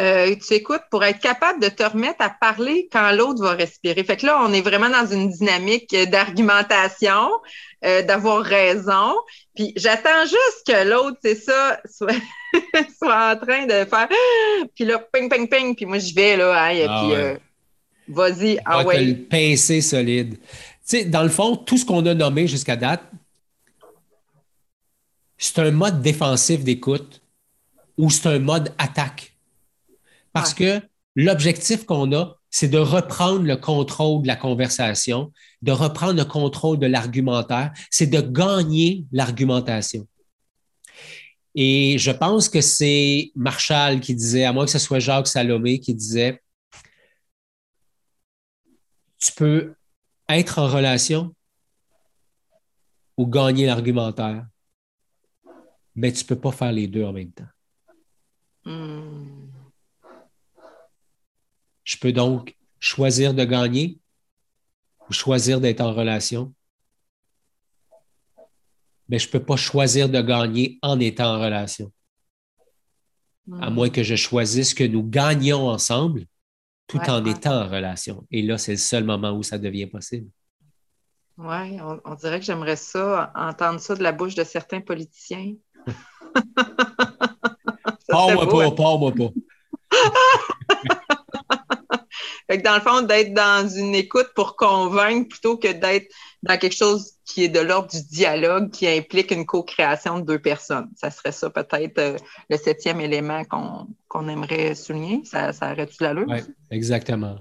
Euh, 0.00 0.36
tu 0.36 0.54
écoutes 0.54 0.82
pour 0.92 1.02
être 1.02 1.18
capable 1.18 1.60
de 1.60 1.68
te 1.68 1.82
remettre 1.82 2.20
à 2.20 2.30
parler 2.30 2.88
quand 2.92 3.10
l'autre 3.10 3.42
va 3.42 3.52
respirer. 3.52 4.04
Fait 4.04 4.16
que 4.16 4.26
là, 4.26 4.40
on 4.44 4.52
est 4.52 4.60
vraiment 4.60 4.88
dans 4.88 5.06
une 5.06 5.28
dynamique 5.28 5.94
d'argumentation, 6.08 7.30
euh, 7.84 8.02
d'avoir 8.02 8.44
raison. 8.44 9.14
Puis 9.56 9.72
j'attends 9.74 10.22
juste 10.22 10.62
que 10.68 10.88
l'autre, 10.88 11.18
c'est 11.22 11.34
ça, 11.34 11.80
soit, 11.90 12.14
soit 12.96 13.32
en 13.32 13.36
train 13.36 13.66
de 13.66 13.84
faire. 13.84 14.08
Puis 14.76 14.84
là, 14.84 15.00
ping, 15.12 15.28
ping, 15.28 15.48
ping. 15.48 15.74
Puis 15.74 15.86
moi, 15.86 15.98
je 15.98 16.14
vais, 16.14 16.36
là. 16.36 16.64
Hein, 16.64 16.70
et 16.70 16.86
ah 16.88 17.00
puis, 17.02 17.14
euh, 17.14 17.36
vas-y, 18.06 18.58
ah 18.64 18.84
ouais. 18.84 19.02
le 19.02 19.14
pincer 19.16 19.80
solide. 19.80 20.38
Tu 20.38 20.44
sais, 20.84 21.04
dans 21.06 21.24
le 21.24 21.28
fond, 21.28 21.56
tout 21.56 21.76
ce 21.76 21.84
qu'on 21.84 22.06
a 22.06 22.14
nommé 22.14 22.46
jusqu'à 22.46 22.76
date, 22.76 23.02
c'est 25.36 25.58
un 25.58 25.72
mode 25.72 26.02
défensif 26.02 26.62
d'écoute 26.62 27.20
ou 27.96 28.10
c'est 28.10 28.28
un 28.28 28.38
mode 28.38 28.72
attaque. 28.78 29.32
Parce 30.38 30.54
que 30.54 30.80
l'objectif 31.16 31.84
qu'on 31.84 32.12
a, 32.12 32.36
c'est 32.50 32.68
de 32.68 32.78
reprendre 32.78 33.42
le 33.42 33.56
contrôle 33.56 34.22
de 34.22 34.28
la 34.28 34.36
conversation, 34.36 35.32
de 35.62 35.72
reprendre 35.72 36.14
le 36.14 36.24
contrôle 36.24 36.78
de 36.78 36.86
l'argumentaire, 36.86 37.72
c'est 37.90 38.06
de 38.06 38.20
gagner 38.20 39.04
l'argumentation. 39.12 40.06
Et 41.54 41.98
je 41.98 42.10
pense 42.10 42.48
que 42.48 42.60
c'est 42.60 43.32
Marshall 43.34 44.00
qui 44.00 44.14
disait, 44.14 44.44
à 44.44 44.52
moins 44.52 44.64
que 44.64 44.70
ce 44.70 44.78
soit 44.78 45.00
Jacques 45.00 45.26
Salomé 45.26 45.80
qui 45.80 45.94
disait, 45.94 46.40
tu 49.18 49.32
peux 49.32 49.74
être 50.28 50.58
en 50.60 50.68
relation 50.68 51.34
ou 53.16 53.26
gagner 53.26 53.66
l'argumentaire, 53.66 54.46
mais 55.96 56.12
tu 56.12 56.22
ne 56.22 56.28
peux 56.28 56.38
pas 56.38 56.52
faire 56.52 56.70
les 56.70 56.86
deux 56.86 57.02
en 57.04 57.12
même 57.12 57.32
temps. 57.32 57.48
Hmm. 58.64 59.37
Je 61.88 61.96
peux 61.96 62.12
donc 62.12 62.54
choisir 62.80 63.32
de 63.32 63.44
gagner 63.44 63.98
ou 65.08 65.12
choisir 65.14 65.58
d'être 65.58 65.80
en 65.80 65.94
relation? 65.94 66.52
Mais 69.08 69.18
je 69.18 69.26
ne 69.26 69.32
peux 69.32 69.42
pas 69.42 69.56
choisir 69.56 70.10
de 70.10 70.20
gagner 70.20 70.78
en 70.82 71.00
étant 71.00 71.34
en 71.34 71.40
relation. 71.40 71.90
À 73.62 73.70
moins 73.70 73.88
que 73.88 74.02
je 74.02 74.16
choisisse 74.16 74.74
que 74.74 74.84
nous 74.84 75.02
gagnions 75.02 75.66
ensemble 75.66 76.26
tout 76.88 77.00
en 77.08 77.24
étant 77.24 77.62
en 77.62 77.68
relation. 77.70 78.26
Et 78.30 78.42
là, 78.42 78.58
c'est 78.58 78.72
le 78.72 78.76
seul 78.76 79.04
moment 79.04 79.30
où 79.32 79.42
ça 79.42 79.56
devient 79.56 79.86
possible. 79.86 80.28
Oui, 81.38 81.78
on, 82.04 82.14
dirait 82.16 82.38
que 82.38 82.44
j'aimerais 82.44 82.76
ça, 82.76 83.32
entendre 83.34 83.80
ça 83.80 83.94
de 83.94 84.02
la 84.02 84.12
bouche 84.12 84.34
de 84.34 84.44
certains 84.44 84.82
politiciens. 84.82 85.54
Parle-moi 88.08 88.46
pas, 88.46 88.66
hein? 88.66 88.70
parle-moi 88.72 89.12
pas. 89.12 89.30
Fait 92.48 92.58
que 92.58 92.62
dans 92.62 92.76
le 92.76 92.80
fond, 92.80 93.02
d'être 93.02 93.34
dans 93.34 93.68
une 93.68 93.94
écoute 93.94 94.30
pour 94.34 94.56
convaincre 94.56 95.28
plutôt 95.28 95.58
que 95.58 95.70
d'être 95.70 96.10
dans 96.42 96.56
quelque 96.56 96.74
chose 96.74 97.12
qui 97.26 97.44
est 97.44 97.48
de 97.50 97.60
l'ordre 97.60 97.90
du 97.90 98.02
dialogue, 98.02 98.70
qui 98.70 98.88
implique 98.88 99.30
une 99.32 99.44
co-création 99.44 100.20
de 100.20 100.24
deux 100.24 100.38
personnes. 100.38 100.88
Ça 100.96 101.10
serait 101.10 101.32
ça 101.32 101.50
peut-être 101.50 101.98
euh, 101.98 102.16
le 102.48 102.56
septième 102.56 103.02
élément 103.02 103.42
qu'on 103.44 104.28
aimerait 104.28 104.74
souligner. 104.74 105.22
Ça, 105.26 105.52
ça 105.52 105.72
aurait-tu 105.72 106.02
l'allure? 106.02 106.24
Oui, 106.26 106.38
exactement. 106.70 107.36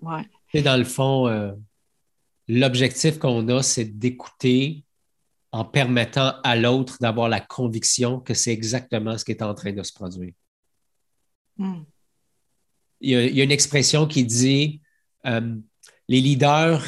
Ouais, 0.00 0.28
Et 0.52 0.62
dans 0.62 0.76
le 0.76 0.84
fond, 0.84 1.28
euh, 1.28 1.52
l'objectif 2.48 3.20
qu'on 3.20 3.46
a, 3.48 3.62
c'est 3.62 3.84
d'écouter 3.84 4.84
en 5.52 5.64
permettant 5.64 6.34
à 6.42 6.56
l'autre 6.56 6.96
d'avoir 7.00 7.28
la 7.28 7.40
conviction 7.40 8.18
que 8.18 8.34
c'est 8.34 8.52
exactement 8.52 9.16
ce 9.18 9.24
qui 9.24 9.30
est 9.32 9.42
en 9.42 9.54
train 9.54 9.72
de 9.72 9.82
se 9.84 9.92
produire. 9.92 10.32
Hmm 11.58 11.82
il 13.02 13.10
y, 13.10 13.40
a, 13.40 13.44
une 13.44 13.50
expression 13.50 14.06
qui 14.06 14.24
dit 14.24 14.80
euh, 15.26 15.56
les 16.08 16.20
leaders 16.20 16.84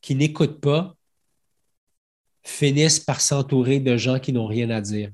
qui 0.00 0.14
n'écoutent 0.14 0.60
pas 0.60 0.96
finissent 2.42 3.00
par 3.00 3.20
s'entourer 3.20 3.80
de 3.80 3.96
gens 3.96 4.18
qui 4.18 4.32
n'ont 4.32 4.46
rien 4.46 4.68
à 4.70 4.80
dire. 4.80 5.10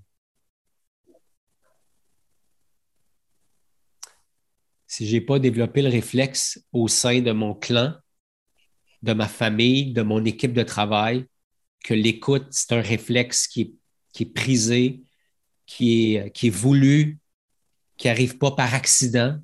si 4.91 5.07
je 5.07 5.15
n'ai 5.15 5.21
pas 5.21 5.39
développé 5.39 5.83
le 5.83 5.89
réflexe 5.89 6.67
au 6.73 6.89
sein 6.89 7.21
de 7.21 7.31
mon 7.31 7.55
clan, 7.55 7.95
de 9.03 9.13
ma 9.13 9.29
famille, 9.29 9.93
de 9.93 10.03
mon 10.03 10.25
équipe 10.25 10.53
de 10.53 10.65
travail, 10.65 11.27
que 11.85 11.95
l'écoute, 11.95 12.49
c'est 12.51 12.73
un 12.73 12.81
réflexe 12.81 13.47
qui 13.47 13.79
est, 14.19 14.35
prisé, 14.35 15.01
qui 15.65 16.17
est 16.17 16.51
voulu, 16.51 17.21
qui 17.97 18.09
n'arrive 18.09 18.37
pas 18.37 18.51
par 18.51 18.75
accident, 18.75 19.39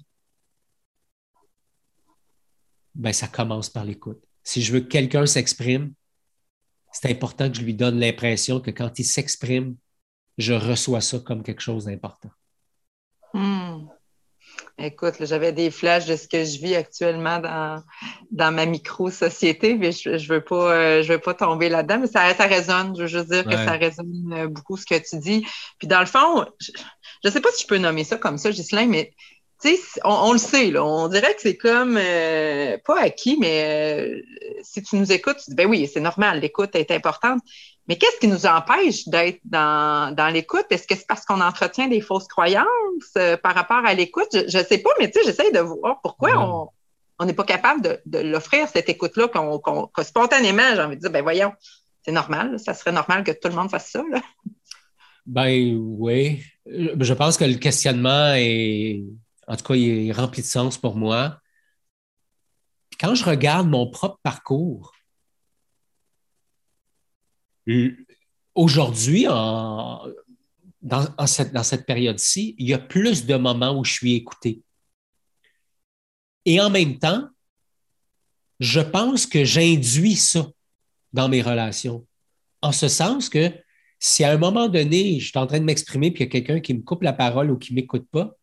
ben, 2.97 3.13
ça 3.13 3.29
commence 3.29 3.69
par 3.69 3.85
l'écoute. 3.85 4.23
Si 4.43 4.63
je 4.63 4.73
veux 4.73 4.81
que 4.81 4.89
quelqu'un 4.89 5.27
s'exprime, 5.27 5.93
c'est 6.93 7.11
important 7.11 7.51
que 7.51 7.57
je 7.57 7.63
lui 7.63 7.75
donne 7.75 8.01
l'impression 8.01 8.61
que 8.61 8.71
quand 8.71 8.99
il 8.99 9.05
s'exprime, 9.05 9.77
je 10.39 10.55
reçois 10.55 11.01
ça 11.01 11.19
comme 11.19 11.43
quelque 11.43 11.63
chose 11.63 11.85
d'important. 11.85 12.31
Hmm. 13.35 13.87
Écoute, 14.79 15.15
j'avais 15.21 15.53
des 15.53 15.71
flashs 15.71 16.07
de 16.07 16.17
ce 16.17 16.29
que 16.29 16.45
je 16.45 16.59
vis 16.59 16.75
actuellement 16.75 17.39
dans, 17.39 17.83
dans 18.31 18.53
ma 18.53 18.67
micro-société, 18.67 19.75
mais 19.75 19.93
je 19.93 20.11
ne 20.11 20.29
veux, 20.29 20.45
pas, 20.45 20.73
euh, 20.73 21.03
je 21.03 21.13
veux 21.15 21.19
pas 21.19 21.35
tomber 21.35 21.69
là-dedans, 21.69 22.01
mais 22.01 22.07
ça, 22.07 22.35
ça 22.35 22.47
résonne. 22.47 22.95
Je 22.97 23.03
veux 23.03 23.07
juste 23.07 23.31
dire 23.31 23.45
que 23.45 23.57
ça 23.57 23.73
résonne 23.73 24.33
euh, 24.33 24.49
beaucoup 24.49 24.77
ce 24.77 24.87
que 24.87 24.99
tu 24.99 25.19
dis. 25.19 25.47
Puis 25.79 25.89
dans 25.89 26.01
le 26.01 26.07
fond, 26.07 26.47
je 26.61 26.73
ne 27.25 27.31
sais 27.31 27.41
pas 27.41 27.51
si 27.53 27.63
je 27.63 27.67
peux 27.67 27.79
nommer 27.79 28.05
ça 28.05 28.17
comme 28.17 28.39
ça, 28.39 28.51
Ghislain, 28.51 28.87
mais 28.87 29.13
on, 30.05 30.33
le 30.33 30.39
sait, 30.39 30.71
là, 30.71 30.85
on 30.85 31.09
dirait 31.09 31.35
que 31.35 31.41
c'est 31.41 31.57
comme, 31.57 31.97
euh, 31.97 32.77
pas 32.85 33.01
acquis, 33.01 33.37
mais 33.41 34.23
si 34.63 34.83
tu 34.83 34.97
nous 34.97 35.13
écoutes, 35.13 35.39
tu 35.39 35.51
dis, 35.51 35.57
ben 35.57 35.69
oui, 35.69 35.89
c'est 35.93 36.01
normal, 36.01 36.41
l'écoute 36.41 36.75
est 36.75 36.91
importante. 36.91 37.41
Mais 37.89 37.97
qu'est-ce 37.97 38.19
qui 38.19 38.29
nous 38.29 38.47
empêche 38.47 39.07
d'être 39.07 39.41
dans, 39.45 40.15
dans 40.15 40.29
l'écoute? 40.29 40.67
Est-ce 40.71 40.87
que 40.87 40.97
c'est 40.97 41.07
parce 41.07 41.25
qu'on 41.25 41.41
entretient 41.41 41.87
des 41.87 42.01
fausses 42.01 42.27
croyances 42.27 42.67
euh, 43.17 43.37
par 43.37 43.55
rapport 43.55 43.85
à 43.85 43.95
l'écoute? 43.95 44.29
Je 44.33 44.59
ne 44.59 44.65
sais 44.65 44.79
pas, 44.79 44.91
mais 44.99 45.11
tu 45.11 45.21
sais, 45.21 45.27
j'essaie 45.27 45.53
de 45.53 45.61
voir 45.61 46.01
pourquoi 46.03 46.73
on 47.19 47.25
n'est 47.25 47.33
pas 47.33 47.45
capable 47.45 47.83
de, 47.83 48.01
de 48.07 48.19
l'offrir, 48.19 48.69
cette 48.69 48.89
écoute-là, 48.89 49.29
qu'on, 49.29 49.59
qu'on, 49.59 49.89
spontanément, 50.03 50.75
j'ai 50.75 50.83
envie 50.83 50.97
de 50.97 51.01
dire, 51.01 51.11
ben 51.11 51.23
voyons, 51.23 51.53
c'est 52.05 52.13
normal, 52.13 52.59
ça 52.59 52.75
serait 52.75 52.93
normal 52.93 53.25
que 53.25 53.33
tout 53.33 53.49
le 53.49 53.55
monde 53.55 53.71
fasse 53.71 53.91
ça. 53.91 54.03
Là. 54.11 54.21
Ben 55.27 55.77
oui. 55.77 56.43
Je 56.67 57.15
pense 57.15 57.37
que 57.37 57.45
le 57.45 57.55
questionnement 57.55 58.35
est, 58.35 59.03
en 59.47 59.57
tout 59.57 59.65
cas, 59.65 59.75
il 59.75 60.09
est 60.09 60.13
rempli 60.13 60.43
de 60.43 60.47
sens 60.47 60.79
pour 60.79 60.97
moi. 60.97 61.41
Quand 62.99 63.15
je 63.15 63.25
regarde 63.25 63.69
mon 63.69 63.91
propre 63.91 64.19
parcours, 64.23 64.93
Aujourd'hui, 68.55 69.25
dans, 69.25 70.07
cette, 71.27 71.87
période-ci, 71.87 72.55
il 72.59 72.69
y 72.69 72.75
a 72.75 72.79
plus 72.79 73.27
de 73.27 73.35
moments 73.37 73.79
où 73.79 73.85
je 73.85 73.93
suis 73.93 74.15
écouté. 74.15 74.63
Et 76.45 76.61
en 76.61 76.71
même 76.71 76.99
temps, 76.99 77.29
je 78.61 78.81
pense 78.81 79.27
que 79.27 79.45
j'induis 79.45 80.17
ça 80.17 80.47
dans 81.13 81.29
mes 81.29 81.43
relations. 81.43 82.07
En 82.63 82.73
ce 82.73 82.89
sens 82.89 83.29
que 83.29 83.53
si 83.99 84.25
à 84.25 84.31
un 84.31 84.39
moment 84.39 84.69
donné, 84.69 85.19
je 85.19 85.29
suis 85.29 85.39
en 85.39 85.47
train 85.47 85.59
de 85.59 85.65
m'exprimer 85.65 86.11
puis 86.11 86.25
il 86.25 86.27
y 86.27 86.29
a 86.29 86.31
quelqu'un 86.31 86.61
qui 86.61 86.73
me 86.73 86.83
coupe 86.83 87.03
la 87.03 87.13
parole 87.13 87.51
ou 87.51 87.59
qui 87.59 87.73
ne 87.73 87.77
m'écoute 87.77 88.07
pas, 88.11 88.37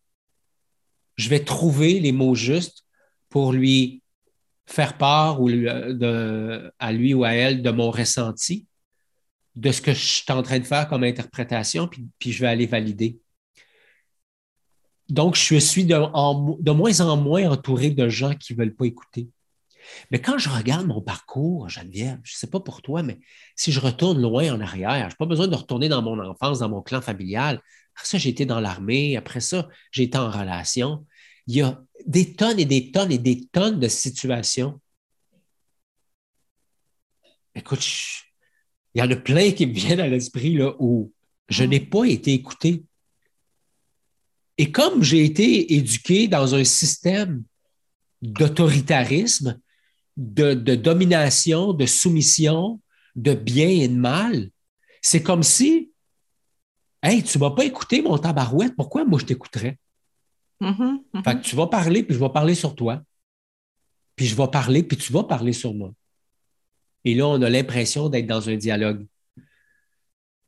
je 1.15 1.29
vais 1.29 1.43
trouver 1.43 1.99
les 1.99 2.11
mots 2.11 2.35
justes 2.35 2.83
pour 3.29 3.53
lui 3.53 4.01
faire 4.65 4.97
part 4.97 5.41
ou 5.41 5.49
de, 5.49 6.71
à 6.79 6.93
lui 6.93 7.13
ou 7.13 7.23
à 7.23 7.33
elle 7.33 7.61
de 7.61 7.69
mon 7.69 7.91
ressenti 7.91 8.65
de 9.55 9.71
ce 9.71 9.81
que 9.81 9.93
je 9.93 9.99
suis 9.99 10.31
en 10.31 10.41
train 10.41 10.59
de 10.59 10.63
faire 10.63 10.87
comme 10.87 11.03
interprétation, 11.03 11.87
puis, 11.87 12.31
je 12.31 12.39
vais 12.39 12.47
aller 12.47 12.65
valider. 12.65 13.19
Donc, 15.09 15.35
je 15.35 15.57
suis 15.57 15.85
de, 15.85 15.95
de, 16.61 16.71
moins 16.71 17.01
en 17.01 17.17
moins 17.17 17.51
entouré 17.51 17.91
de 17.91 18.09
gens 18.09 18.33
qui 18.35 18.53
ne 18.53 18.57
veulent 18.57 18.75
pas 18.75 18.85
écouter. 18.85 19.29
Mais 20.11 20.19
quand 20.19 20.37
je 20.37 20.49
regarde 20.49 20.87
mon 20.87 21.01
parcours, 21.01 21.69
Geneviève, 21.69 22.19
je 22.23 22.33
ne 22.33 22.37
sais 22.37 22.47
pas 22.47 22.61
pour 22.61 22.81
toi, 22.81 23.03
mais 23.03 23.19
si 23.55 23.71
je 23.71 23.79
retourne 23.79 24.19
loin 24.21 24.51
en 24.53 24.61
arrière, 24.61 25.09
je 25.09 25.13
n'ai 25.13 25.17
pas 25.17 25.25
besoin 25.25 25.47
de 25.47 25.55
retourner 25.55 25.89
dans 25.89 26.01
mon 26.01 26.17
enfance, 26.19 26.59
dans 26.59 26.69
mon 26.69 26.81
clan 26.81 27.01
familial. 27.01 27.61
Après 27.95 28.07
ça, 28.07 28.17
j'ai 28.17 28.29
été 28.29 28.45
dans 28.45 28.61
l'armée. 28.61 29.17
Après 29.17 29.41
ça, 29.41 29.67
j'ai 29.91 30.03
été 30.03 30.17
en 30.17 30.31
relation. 30.31 31.05
Il 31.47 31.55
y 31.55 31.61
a 31.61 31.83
des 32.05 32.33
tonnes 32.33 32.59
et 32.59 32.65
des 32.65 32.91
tonnes 32.91 33.11
et 33.11 33.17
des 33.17 33.45
tonnes 33.47 33.79
de 33.79 33.87
situations. 33.87 34.79
Écoute, 37.55 37.85
il 38.93 38.99
y 38.99 39.01
en 39.01 39.11
a 39.11 39.15
plein 39.15 39.51
qui 39.51 39.65
me 39.65 39.73
viennent 39.73 39.99
à 39.99 40.07
l'esprit 40.07 40.55
là, 40.55 40.73
où 40.79 41.11
je 41.49 41.63
n'ai 41.63 41.79
pas 41.79 42.05
été 42.05 42.33
écouté. 42.33 42.83
Et 44.57 44.71
comme 44.71 45.03
j'ai 45.03 45.23
été 45.25 45.73
éduqué 45.73 46.27
dans 46.27 46.55
un 46.55 46.63
système 46.63 47.43
d'autoritarisme, 48.21 49.59
de, 50.15 50.53
domination, 50.75 51.73
de 51.73 51.85
soumission, 51.85 52.79
de 53.15 53.33
bien 53.33 53.67
et 53.67 53.87
de 53.87 53.95
mal, 53.95 54.49
c'est 55.01 55.23
comme 55.23 55.43
si, 55.43 55.91
hey, 57.01 57.23
tu 57.23 57.37
ne 57.37 57.43
m'as 57.43 57.51
pas 57.51 57.65
écouté 57.65 58.01
mon 58.01 58.17
tabarouette, 58.17 58.75
pourquoi 58.75 59.05
moi 59.05 59.19
je 59.19 59.25
t'écouterais? 59.25 59.77
Mm-hmm, 60.63 60.99
mm-hmm. 61.13 61.23
Fait 61.23 61.35
que 61.35 61.41
tu 61.41 61.55
vas 61.55 61.67
parler, 61.67 62.03
puis 62.03 62.15
je 62.15 62.19
vais 62.19 62.29
parler 62.29 62.55
sur 62.55 62.75
toi. 62.75 63.01
Puis 64.15 64.27
je 64.27 64.35
vais 64.35 64.47
parler, 64.47 64.83
puis 64.83 64.97
tu 64.97 65.11
vas 65.11 65.23
parler 65.23 65.53
sur 65.53 65.73
moi. 65.73 65.91
Et 67.05 67.15
là, 67.15 67.27
on 67.27 67.41
a 67.41 67.49
l'impression 67.49 68.09
d'être 68.09 68.27
dans 68.27 68.49
un 68.49 68.55
dialogue. 68.55 69.05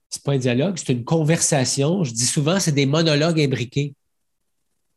Ce 0.10 0.18
n'est 0.18 0.22
pas 0.24 0.34
un 0.34 0.38
dialogue, 0.38 0.78
c'est 0.78 0.94
une 0.94 1.04
conversation. 1.04 2.04
Je 2.04 2.14
dis 2.14 2.26
souvent, 2.26 2.60
c'est 2.60 2.72
des 2.72 2.86
monologues 2.86 3.40
imbriqués. 3.42 3.94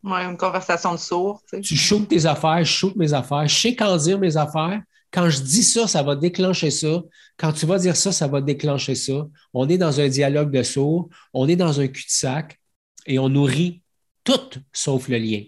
Oui, 0.04 0.20
une 0.20 0.36
conversation 0.36 0.92
de 0.92 0.98
sourds. 0.98 1.42
Tu, 1.62 1.76
shootes 1.76 2.08
tes 2.08 2.24
affaires, 2.26 2.64
je 2.64 2.70
shoot 2.70 2.94
mes 2.94 3.12
affaires. 3.12 3.48
Je 3.48 3.54
sais 3.54 3.74
quand 3.74 3.96
dire 3.96 4.18
mes 4.18 4.36
affaires. 4.36 4.80
Quand 5.10 5.28
je 5.30 5.40
dis 5.40 5.64
ça, 5.64 5.88
ça 5.88 6.02
va 6.02 6.14
déclencher 6.14 6.70
ça. 6.70 7.02
Quand 7.36 7.52
tu 7.52 7.66
vas 7.66 7.78
dire 7.78 7.96
ça, 7.96 8.12
ça 8.12 8.28
va 8.28 8.40
déclencher 8.40 8.94
ça. 8.94 9.26
On 9.54 9.68
est 9.68 9.78
dans 9.78 10.00
un 10.00 10.08
dialogue 10.08 10.50
de 10.50 10.62
sourds, 10.62 11.08
on 11.32 11.48
est 11.48 11.56
dans 11.56 11.80
un 11.80 11.88
cul-de-sac 11.88 12.60
et 13.06 13.18
on 13.18 13.30
nourrit 13.30 13.82
tout 14.28 14.60
sauf 14.72 15.08
le 15.08 15.16
lien. 15.16 15.42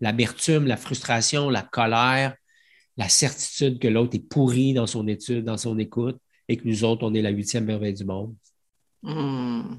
L'amertume, 0.00 0.66
la 0.66 0.76
frustration, 0.76 1.50
la 1.50 1.62
colère, 1.62 2.34
la 2.96 3.08
certitude 3.08 3.78
que 3.78 3.88
l'autre 3.88 4.16
est 4.16 4.28
pourri 4.28 4.74
dans 4.74 4.88
son 4.88 5.06
étude, 5.06 5.44
dans 5.44 5.56
son 5.56 5.78
écoute, 5.78 6.18
et 6.48 6.56
que 6.56 6.66
nous 6.66 6.82
autres, 6.84 7.06
on 7.06 7.14
est 7.14 7.22
la 7.22 7.30
huitième 7.30 7.64
merveille 7.64 7.94
du 7.94 8.04
monde. 8.04 8.34
Hmm. 9.02 9.76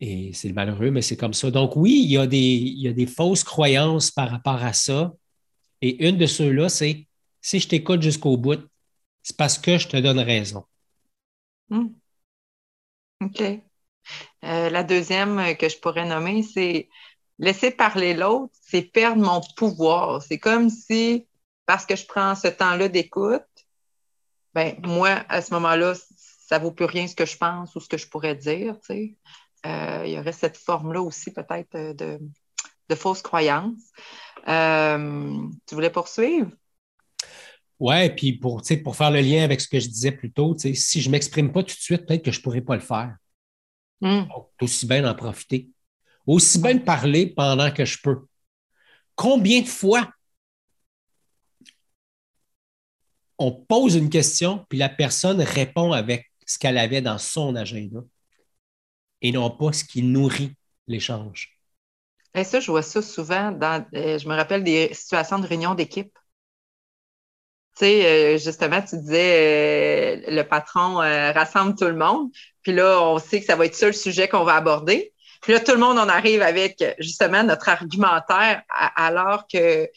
Et 0.00 0.32
c'est 0.32 0.52
malheureux, 0.52 0.90
mais 0.90 1.02
c'est 1.02 1.16
comme 1.16 1.34
ça. 1.34 1.50
Donc 1.50 1.76
oui, 1.76 2.02
il 2.04 2.10
y, 2.10 2.16
a 2.16 2.26
des, 2.26 2.38
il 2.38 2.80
y 2.80 2.88
a 2.88 2.92
des 2.92 3.06
fausses 3.06 3.44
croyances 3.44 4.10
par 4.10 4.30
rapport 4.30 4.62
à 4.62 4.72
ça. 4.72 5.12
Et 5.82 6.08
une 6.08 6.16
de 6.16 6.26
ceux-là, 6.26 6.68
c'est 6.68 7.06
si 7.40 7.60
je 7.60 7.68
t'écoute 7.68 8.02
jusqu'au 8.02 8.36
bout, 8.36 8.60
c'est 9.22 9.36
parce 9.36 9.58
que 9.58 9.78
je 9.78 9.88
te 9.88 9.96
donne 9.98 10.18
raison. 10.18 10.64
Hmm. 11.68 11.88
OK. 13.22 13.40
Euh, 13.40 14.70
la 14.70 14.82
deuxième 14.82 15.56
que 15.56 15.68
je 15.68 15.78
pourrais 15.78 16.06
nommer, 16.06 16.42
c'est 16.42 16.88
laisser 17.38 17.70
parler 17.70 18.14
l'autre, 18.14 18.54
c'est 18.60 18.82
perdre 18.82 19.22
mon 19.22 19.40
pouvoir. 19.56 20.22
C'est 20.22 20.38
comme 20.38 20.70
si 20.70 21.26
parce 21.66 21.86
que 21.86 21.96
je 21.96 22.06
prends 22.06 22.34
ce 22.34 22.48
temps-là 22.48 22.88
d'écoute, 22.88 23.42
ben 24.54 24.76
moi, 24.84 25.24
à 25.28 25.42
ce 25.42 25.52
moment-là, 25.54 25.94
ça 25.94 26.58
ne 26.58 26.64
vaut 26.64 26.72
plus 26.72 26.84
rien 26.84 27.06
ce 27.06 27.14
que 27.14 27.26
je 27.26 27.36
pense 27.36 27.74
ou 27.74 27.80
ce 27.80 27.88
que 27.88 27.96
je 27.96 28.06
pourrais 28.06 28.34
dire. 28.34 28.76
Euh, 28.90 30.02
il 30.04 30.12
y 30.12 30.18
aurait 30.18 30.32
cette 30.32 30.56
forme-là 30.56 31.00
aussi 31.00 31.32
peut-être 31.32 31.94
de, 31.94 32.20
de 32.88 32.94
fausses 32.94 33.22
croyances. 33.22 33.90
Euh, 34.46 35.48
tu 35.66 35.74
voulais 35.74 35.90
poursuivre? 35.90 36.50
Oui, 37.80 38.10
puis 38.10 38.34
pour, 38.34 38.62
pour 38.84 38.96
faire 38.96 39.10
le 39.10 39.20
lien 39.20 39.42
avec 39.42 39.60
ce 39.60 39.68
que 39.68 39.80
je 39.80 39.88
disais 39.88 40.12
plus 40.12 40.32
tôt, 40.32 40.54
si 40.56 41.00
je 41.00 41.08
ne 41.08 41.12
m'exprime 41.12 41.50
pas 41.50 41.62
tout 41.62 41.74
de 41.74 41.80
suite, 41.80 42.06
peut-être 42.06 42.24
que 42.24 42.30
je 42.30 42.38
ne 42.38 42.42
pourrais 42.42 42.60
pas 42.60 42.76
le 42.76 42.80
faire. 42.80 43.16
Hmm. 44.00 44.24
aussi 44.60 44.86
bien 44.86 45.02
d'en 45.02 45.14
profiter. 45.14 45.70
Aussi 46.26 46.58
bien 46.58 46.78
parler 46.78 47.26
pendant 47.26 47.70
que 47.70 47.84
je 47.84 47.98
peux. 48.02 48.26
Combien 49.14 49.60
de 49.60 49.66
fois 49.66 50.10
on 53.38 53.52
pose 53.52 53.96
une 53.96 54.10
question, 54.10 54.64
puis 54.68 54.78
la 54.78 54.88
personne 54.88 55.40
répond 55.40 55.92
avec 55.92 56.30
ce 56.46 56.58
qu'elle 56.58 56.78
avait 56.78 57.02
dans 57.02 57.18
son 57.18 57.56
agenda 57.56 58.00
et 59.22 59.32
non 59.32 59.50
pas 59.50 59.72
ce 59.72 59.84
qui 59.84 60.02
nourrit 60.02 60.54
l'échange? 60.86 61.58
Et 62.34 62.44
ça, 62.44 62.60
je 62.60 62.70
vois 62.70 62.82
ça 62.82 63.00
souvent 63.00 63.56
euh, 63.62 64.18
je 64.18 64.28
me 64.28 64.34
rappelle 64.34 64.64
des 64.64 64.92
situations 64.92 65.38
de 65.38 65.46
réunion 65.46 65.74
d'équipe. 65.74 66.12
Tu 67.76 67.86
sais, 67.86 68.06
euh, 68.06 68.38
justement, 68.38 68.82
tu 68.82 68.96
disais, 68.98 70.22
euh, 70.26 70.30
le 70.30 70.42
patron 70.42 70.96
rassemble 70.96 71.76
tout 71.76 71.86
le 71.86 71.96
monde, 71.96 72.30
puis 72.62 72.72
là, 72.72 73.00
on 73.02 73.18
sait 73.18 73.40
que 73.40 73.46
ça 73.46 73.56
va 73.56 73.66
être 73.66 73.74
ça 73.74 73.86
le 73.86 73.92
sujet 73.92 74.28
qu'on 74.28 74.44
va 74.44 74.54
aborder. 74.54 75.13
Puis 75.44 75.52
là, 75.52 75.60
tout 75.60 75.72
le 75.72 75.78
monde 75.78 75.98
en 75.98 76.08
arrive 76.08 76.42
avec 76.42 76.82
justement 76.98 77.42
notre 77.42 77.68
argumentaire, 77.68 78.62
alors 78.96 79.46
que 79.46 79.88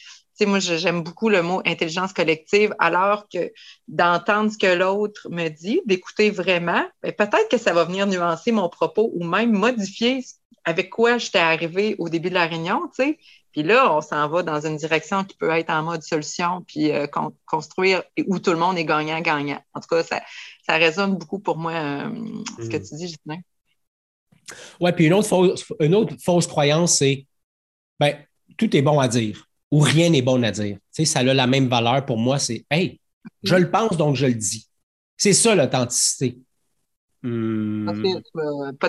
moi, 0.45 0.59
j'aime 0.59 1.01
beaucoup 1.01 1.29
le 1.29 1.41
mot 1.41 1.61
intelligence 1.65 2.13
collective, 2.13 2.75
alors 2.79 3.27
que 3.29 3.51
d'entendre 3.87 4.51
ce 4.51 4.57
que 4.57 4.67
l'autre 4.67 5.27
me 5.31 5.49
dit, 5.49 5.81
d'écouter 5.85 6.29
vraiment, 6.29 6.85
ben, 7.01 7.11
peut-être 7.11 7.49
que 7.49 7.57
ça 7.57 7.73
va 7.73 7.85
venir 7.85 8.05
nuancer 8.05 8.51
mon 8.51 8.69
propos 8.69 9.11
ou 9.15 9.23
même 9.23 9.51
modifier 9.51 10.23
avec 10.65 10.89
quoi 10.89 11.17
j'étais 11.17 11.39
arrivé 11.39 11.95
au 11.97 12.09
début 12.09 12.29
de 12.29 12.35
la 12.35 12.45
réunion, 12.45 12.87
tu 12.87 13.03
sais. 13.03 13.19
Puis 13.53 13.63
là, 13.63 13.91
on 13.91 14.01
s'en 14.01 14.27
va 14.27 14.43
dans 14.43 14.63
une 14.67 14.77
direction 14.77 15.23
qui 15.23 15.35
peut 15.35 15.49
être 15.49 15.71
en 15.71 15.81
mode 15.81 16.03
solution, 16.03 16.63
puis 16.67 16.91
euh, 16.91 17.07
construire 17.45 18.03
où 18.27 18.37
tout 18.37 18.51
le 18.51 18.57
monde 18.57 18.77
est 18.77 18.85
gagnant-gagnant. 18.85 19.63
En 19.73 19.79
tout 19.79 19.87
cas, 19.87 20.03
ça, 20.03 20.21
ça 20.67 20.75
résonne 20.75 21.15
beaucoup 21.15 21.39
pour 21.39 21.57
moi, 21.57 21.71
euh, 21.71 22.09
ce 22.59 22.69
que 22.69 22.77
mm. 22.77 22.83
tu 22.83 22.95
dis, 22.95 23.07
Justin. 23.07 23.37
Oui, 24.79 24.91
puis 24.93 25.05
une 25.05 25.13
autre 25.13 25.27
fausse, 25.27 25.65
une 25.79 25.95
autre 25.95 26.15
fausse 26.23 26.47
croyance, 26.47 26.97
c'est 26.97 27.25
ben, 27.99 28.15
tout 28.57 28.75
est 28.75 28.81
bon 28.81 28.99
à 28.99 29.07
dire 29.07 29.47
ou 29.71 29.79
rien 29.79 30.09
n'est 30.09 30.21
bon 30.21 30.43
à 30.43 30.51
dire. 30.51 30.75
Tu 30.75 30.81
sais, 30.91 31.05
ça 31.05 31.19
a 31.19 31.23
la 31.23 31.47
même 31.47 31.67
valeur 31.67 32.05
pour 32.05 32.17
moi, 32.17 32.39
c'est 32.39 32.65
Hey, 32.69 32.99
je 33.43 33.55
le 33.55 33.69
pense, 33.69 33.97
donc 33.97 34.15
je 34.15 34.25
le 34.25 34.33
dis. 34.33 34.67
C'est 35.17 35.33
ça 35.33 35.55
l'authenticité. 35.55 36.37
Pas, 37.21 37.29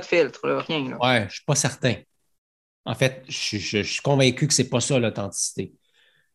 de 0.01 0.05
filtre, 0.05 0.45
euh, 0.45 0.59
rien. 0.61 0.97
Oui, 1.01 1.17
je 1.17 1.25
ne 1.25 1.29
suis 1.29 1.45
pas 1.45 1.55
certain. 1.55 1.95
En 2.85 2.95
fait, 2.95 3.25
je, 3.29 3.83
suis 3.83 4.01
convaincu 4.03 4.47
que 4.47 4.55
ce 4.55 4.63
n'est 4.63 4.69
pas 4.69 4.81
ça 4.81 4.99
l'authenticité. 4.99 5.75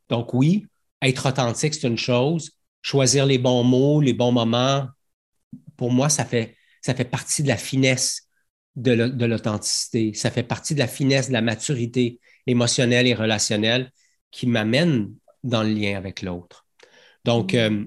Donc, 0.09 0.33
oui, 0.33 0.67
être 1.01 1.29
authentique, 1.29 1.73
c'est 1.73 1.87
une 1.87 1.97
chose. 1.97 2.51
Choisir 2.81 3.25
les 3.25 3.37
bons 3.37 3.63
mots, 3.63 4.01
les 4.01 4.13
bons 4.13 4.31
moments, 4.31 4.87
pour 5.77 5.91
moi, 5.91 6.09
ça 6.09 6.25
fait, 6.25 6.57
ça 6.81 6.93
fait 6.93 7.05
partie 7.05 7.43
de 7.43 7.47
la 7.47 7.57
finesse 7.57 8.27
de 8.75 9.25
l'authenticité. 9.25 10.13
Ça 10.13 10.31
fait 10.31 10.43
partie 10.43 10.73
de 10.73 10.79
la 10.79 10.87
finesse 10.87 11.27
de 11.27 11.33
la 11.33 11.41
maturité 11.41 12.19
émotionnelle 12.47 13.07
et 13.07 13.13
relationnelle 13.13 13.91
qui 14.31 14.47
m'amène 14.47 15.13
dans 15.43 15.63
le 15.63 15.69
lien 15.69 15.97
avec 15.97 16.21
l'autre. 16.21 16.65
Donc, 17.25 17.53
mm. 17.53 17.57
euh, 17.57 17.85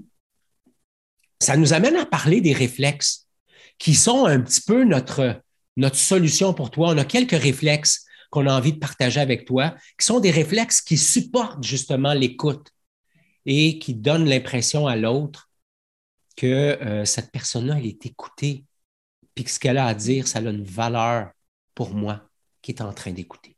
ça 1.40 1.57
nous 1.57 1.72
amène 1.72 1.96
à 1.96 2.07
parler 2.07 2.40
des 2.40 2.53
réflexes 2.53 3.27
qui 3.79 3.94
sont 3.94 4.27
un 4.27 4.40
petit 4.40 4.62
peu 4.62 4.85
notre, 4.85 5.42
notre 5.77 5.96
solution 5.96 6.55
pour 6.55 6.70
toi. 6.70 6.90
On 6.90 6.99
a 6.99 7.05
quelques 7.05 7.38
réflexes 7.38 8.07
qu'on 8.31 8.46
a 8.46 8.55
envie 8.55 8.72
de 8.72 8.79
partager 8.79 9.20
avec 9.20 9.44
toi, 9.44 9.75
qui 9.99 10.07
sont 10.07 10.20
des 10.20 10.31
réflexes 10.31 10.81
qui 10.81 10.96
supportent 10.96 11.62
justement 11.62 12.14
l'écoute 12.14 12.70
et 13.44 13.79
qui 13.79 13.94
donnent 13.94 14.29
l'impression 14.29 14.87
à 14.87 14.96
l'autre 14.96 15.51
que 16.37 16.46
euh, 16.46 17.05
cette 17.05 17.31
personne-là, 17.31 17.77
elle 17.79 17.87
est 17.87 18.05
écoutée, 18.05 18.64
puis 19.37 19.46
ce 19.46 19.61
qu'elle 19.61 19.79
a 19.79 19.87
à 19.87 19.94
dire, 19.94 20.27
ça 20.27 20.38
a 20.38 20.42
une 20.42 20.64
valeur 20.64 21.31
pour 21.75 21.94
moi 21.94 22.22
qui 22.62 22.72
est 22.72 22.81
en 22.81 22.92
train 22.92 23.12
d'écouter. 23.12 23.57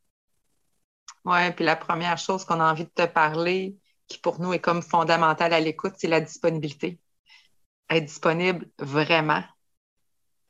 Oui, 1.25 1.51
puis 1.53 1.64
la 1.64 1.77
première 1.77 2.19
chose 2.19 2.45
qu'on 2.45 2.61
a 2.61 2.71
envie 2.71 2.85
de 2.85 2.91
te 2.91 3.07
parler, 3.07 3.77
qui 4.09 4.19
pour 4.19 4.41
nous 4.41 4.53
est 4.53 4.59
comme 4.59 4.83
fondamentale 4.83 5.53
à 5.53 5.61
l'écoute, 5.61 5.95
c'est 5.97 6.09
la 6.09 6.21
disponibilité. 6.21 6.99
Être 7.91 8.07
disponible 8.07 8.69
vraiment. 8.79 9.43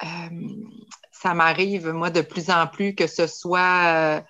Euh, 0.03 0.07
ça 1.11 1.35
m'arrive, 1.35 1.91
moi, 1.91 2.11
de 2.11 2.23
plus 2.23 2.49
en 2.51 2.67
plus, 2.67 2.95
que 2.95 3.07
ce 3.07 3.27
soit 3.27 3.85
euh, 3.87 4.21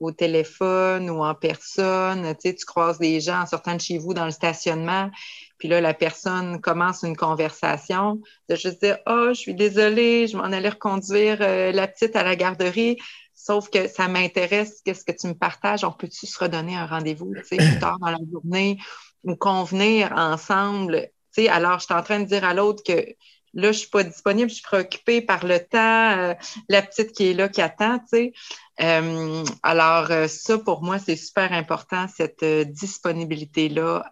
au 0.00 0.12
téléphone 0.12 1.10
ou 1.10 1.22
en 1.22 1.34
personne. 1.34 2.34
Tu 2.36 2.48
sais, 2.48 2.54
tu 2.54 2.64
croises 2.64 2.98
des 2.98 3.20
gens 3.20 3.42
en 3.42 3.46
sortant 3.46 3.74
de 3.74 3.80
chez 3.80 3.98
vous 3.98 4.14
dans 4.14 4.24
le 4.24 4.30
stationnement, 4.30 5.10
puis 5.58 5.68
là, 5.68 5.80
la 5.80 5.92
personne 5.92 6.60
commence 6.60 7.02
une 7.02 7.16
conversation, 7.16 8.20
de 8.48 8.54
juste 8.54 8.80
dire 8.82 8.98
Oh, 9.06 9.28
je 9.30 9.40
suis 9.40 9.54
désolée, 9.54 10.28
je 10.28 10.36
m'en 10.36 10.44
allais 10.44 10.68
reconduire 10.68 11.38
euh, 11.40 11.72
la 11.72 11.88
petite 11.88 12.14
à 12.16 12.22
la 12.22 12.36
garderie. 12.36 12.96
Sauf 13.34 13.68
que 13.70 13.88
ça 13.88 14.08
m'intéresse, 14.08 14.80
qu'est-ce 14.84 15.04
que 15.04 15.12
tu 15.12 15.26
me 15.26 15.34
partages? 15.34 15.84
On 15.84 15.92
peut-tu 15.92 16.26
se 16.26 16.38
redonner 16.38 16.76
un 16.76 16.86
rendez-vous 16.86 17.32
plus 17.48 17.78
tard 17.80 17.98
dans 17.98 18.10
la 18.10 18.18
journée 18.32 18.78
ou 19.24 19.34
convenir 19.36 20.12
ensemble? 20.12 21.08
Tu 21.34 21.42
sais, 21.42 21.48
alors, 21.48 21.78
je 21.78 21.84
suis 21.84 21.94
en 21.94 22.02
train 22.02 22.20
de 22.20 22.26
dire 22.26 22.44
à 22.44 22.54
l'autre 22.54 22.82
que 22.84 23.14
là, 23.58 23.72
je 23.72 23.78
ne 23.78 23.80
suis 23.80 23.90
pas 23.90 24.04
disponible, 24.04 24.48
je 24.48 24.54
suis 24.54 24.62
préoccupée 24.62 25.20
par 25.20 25.44
le 25.44 25.58
temps, 25.58 26.18
euh, 26.18 26.34
la 26.68 26.80
petite 26.80 27.10
qui 27.12 27.30
est 27.30 27.34
là, 27.34 27.48
qui 27.48 27.60
attend, 27.60 27.98
tu 27.98 28.04
sais. 28.10 28.32
Euh, 28.80 29.42
alors, 29.64 30.12
euh, 30.12 30.28
ça, 30.28 30.58
pour 30.58 30.84
moi, 30.84 31.00
c'est 31.00 31.16
super 31.16 31.52
important, 31.52 32.06
cette 32.06 32.44
disponibilité-là 32.44 34.04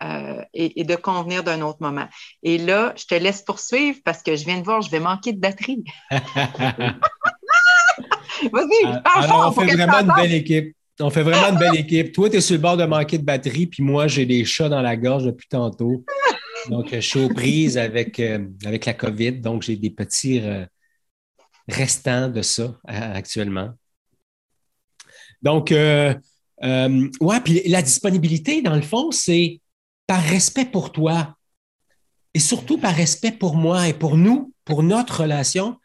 et, 0.52 0.82
de 0.82 0.96
convenir 0.96 1.44
d'un 1.44 1.62
autre 1.62 1.78
moment. 1.80 2.08
Et 2.42 2.58
là, 2.58 2.92
je 2.96 3.04
te 3.06 3.14
laisse 3.14 3.42
poursuivre 3.42 3.98
parce 4.04 4.22
que 4.22 4.34
je 4.34 4.44
viens 4.44 4.58
de 4.58 4.64
voir, 4.64 4.82
je 4.82 4.90
vais 4.90 4.98
manquer 4.98 5.32
de 5.32 5.38
batterie. 5.38 5.84
Vas-y, 8.52 8.84
Alors, 9.14 9.46
on 9.48 9.52
fait 9.52 9.72
vraiment 9.72 10.00
une 10.00 10.12
belle 10.14 10.34
équipe. 10.34 10.76
On 10.98 11.10
fait 11.10 11.22
vraiment 11.22 11.50
une 11.50 11.58
belle 11.58 11.76
équipe. 11.76 12.12
Toi, 12.12 12.30
tu 12.30 12.36
es 12.36 12.40
sur 12.40 12.56
le 12.56 12.62
bord 12.62 12.76
de 12.76 12.84
manquer 12.84 13.18
de 13.18 13.24
batterie, 13.24 13.66
puis 13.66 13.84
moi, 13.84 14.08
j'ai 14.08 14.26
des 14.26 14.44
chats 14.44 14.68
dans 14.68 14.82
la 14.82 14.96
gorge 14.96 15.24
depuis 15.24 15.46
tantôt. 15.48 16.04
Donc, 16.68 16.88
je 16.92 17.00
suis 17.00 17.20
aux 17.20 17.28
prises 17.28 17.78
avec, 17.78 18.18
euh, 18.20 18.46
avec 18.64 18.86
la 18.86 18.94
COVID, 18.94 19.32
donc 19.32 19.62
j'ai 19.62 19.76
des 19.76 19.90
petits 19.90 20.40
euh, 20.40 20.66
restants 21.68 22.28
de 22.28 22.42
ça 22.42 22.64
euh, 22.64 23.14
actuellement. 23.14 23.70
Donc, 25.42 25.70
ouais, 25.70 27.40
puis 27.44 27.62
la 27.68 27.82
disponibilité, 27.82 28.62
dans 28.62 28.74
le 28.74 28.82
fond, 28.82 29.10
c'est 29.12 29.60
par 30.06 30.22
respect 30.22 30.64
pour 30.64 30.92
toi 30.92 31.36
et 32.34 32.40
surtout 32.40 32.78
par 32.78 32.94
respect 32.94 33.32
pour 33.32 33.54
moi 33.54 33.88
et 33.88 33.94
pour 33.94 34.16
nous, 34.16 34.52
pour 34.64 34.82
notre 34.82 35.22
relation, 35.22 35.78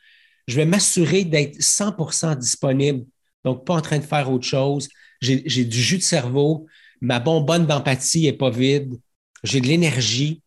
je 0.48 0.56
vais 0.56 0.66
m'assurer 0.66 1.26
d'être 1.26 1.62
100 1.62 2.36
disponible. 2.38 3.06
Donc, 3.44 3.66
pas 3.66 3.76
en 3.76 3.82
train 3.82 4.00
de 4.00 4.04
faire 4.04 4.32
autre 4.32 4.48
chose. 4.48 4.88
J'ai 5.22 5.66
du 5.66 5.82
jus 5.82 5.98
de 5.98 6.04
cerveau, 6.04 6.66
ma 7.00 7.20
bonbonne 7.20 7.68
d'empathie 7.68 8.24
n'est 8.24 8.34
pas 8.34 8.50
vide, 8.50 9.00
j'ai 9.44 9.62
de 9.62 9.68
l'énergie. 9.68 10.42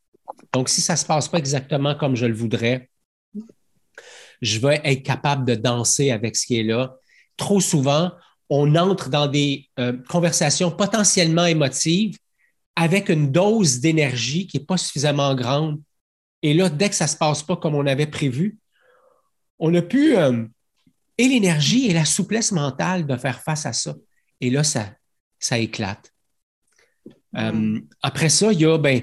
Donc, 0.52 0.68
si 0.68 0.80
ça 0.80 0.94
ne 0.94 0.98
se 0.98 1.04
passe 1.04 1.28
pas 1.28 1.38
exactement 1.38 1.94
comme 1.94 2.16
je 2.16 2.26
le 2.26 2.34
voudrais, 2.34 2.88
je 4.40 4.58
vais 4.58 4.80
être 4.84 5.02
capable 5.02 5.44
de 5.44 5.54
danser 5.54 6.10
avec 6.10 6.36
ce 6.36 6.46
qui 6.46 6.58
est 6.58 6.64
là. 6.64 6.96
Trop 7.36 7.60
souvent, 7.60 8.12
on 8.50 8.74
entre 8.76 9.08
dans 9.08 9.26
des 9.26 9.68
euh, 9.78 9.92
conversations 10.08 10.70
potentiellement 10.70 11.46
émotives 11.46 12.18
avec 12.76 13.08
une 13.08 13.30
dose 13.30 13.80
d'énergie 13.80 14.46
qui 14.46 14.58
n'est 14.58 14.64
pas 14.64 14.76
suffisamment 14.76 15.34
grande. 15.34 15.80
Et 16.42 16.54
là, 16.54 16.68
dès 16.68 16.90
que 16.90 16.94
ça 16.94 17.04
ne 17.04 17.10
se 17.10 17.16
passe 17.16 17.42
pas 17.42 17.56
comme 17.56 17.74
on 17.74 17.86
avait 17.86 18.06
prévu, 18.06 18.58
on 19.58 19.74
a 19.74 19.82
pu 19.82 20.16
euh, 20.16 20.44
et 21.16 21.28
l'énergie 21.28 21.86
et 21.86 21.94
la 21.94 22.04
souplesse 22.04 22.52
mentale 22.52 23.06
de 23.06 23.16
faire 23.16 23.40
face 23.40 23.66
à 23.66 23.72
ça. 23.72 23.94
Et 24.40 24.50
là, 24.50 24.64
ça, 24.64 24.92
ça 25.38 25.58
éclate. 25.58 26.12
Euh, 27.36 27.52
mm. 27.52 27.88
après 28.02 28.28
ça, 28.28 28.52
il 28.52 28.60
y 28.60 28.66
a 28.66 28.78
ben, 28.78 29.02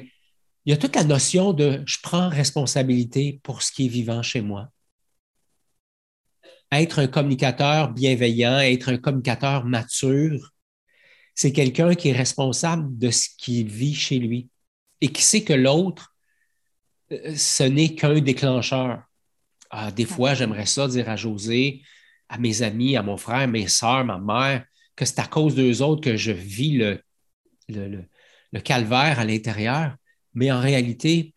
il 0.66 0.72
y 0.72 0.74
a 0.74 0.78
toute 0.78 0.96
la 0.96 1.04
notion 1.04 1.54
de 1.54 1.82
je 1.86 1.98
prends 2.04 2.30
responsabilité 2.30 3.40
pour 3.44 3.62
ce 3.62 3.72
qui 3.72 3.86
est 3.86 3.90
vivant 3.90 4.22
chez 4.22 4.42
moi. 4.42 4.70
Être 6.72 7.00
un 7.00 7.08
communicateur 7.08 7.92
bienveillant, 7.92 8.60
être 8.60 8.90
un 8.90 8.98
communicateur 8.98 9.66
mature, 9.66 10.52
c'est 11.36 11.52
quelqu'un 11.52 11.96
qui 11.96 12.10
est 12.10 12.14
responsable 12.14 12.98
de 12.98 13.10
ce 13.10 13.28
qui 13.38 13.64
vit 13.64 13.96
chez 13.96 14.20
lui 14.20 14.50
et 15.02 15.08
qui 15.10 15.22
sait 15.22 15.44
que 15.44 15.54
l'autre, 15.54 16.14
euh, 17.12 17.36
ce 17.36 17.64
n'est 17.64 17.96
qu'un 17.96 18.20
déclencheur. 18.20 19.04
Ah, 19.70 19.92
des 19.92 20.06
fois, 20.06 20.34
j'aimerais 20.34 20.66
ça 20.66 20.88
dire 20.88 21.10
à 21.10 21.16
José, 21.16 21.82
à 22.30 22.38
mes 22.38 22.62
amis, 22.62 22.96
à 22.98 23.04
mon 23.04 23.18
frère, 23.18 23.48
mes 23.48 23.68
soeurs, 23.68 24.06
ma 24.06 24.20
mère, 24.20 24.66
que 24.96 25.06
c'est 25.06 25.20
à 25.20 25.28
cause 25.28 25.56
d'eux 25.56 25.82
autres 25.82 26.04
que 26.04 26.18
je 26.18 26.32
vis 26.32 26.78
le, 26.78 27.02
le 27.70 28.60
calvaire 28.60 29.20
à 29.20 29.26
l'intérieur. 29.26 29.96
Mais 30.34 30.52
en 30.52 30.60
réalité, 30.60 31.34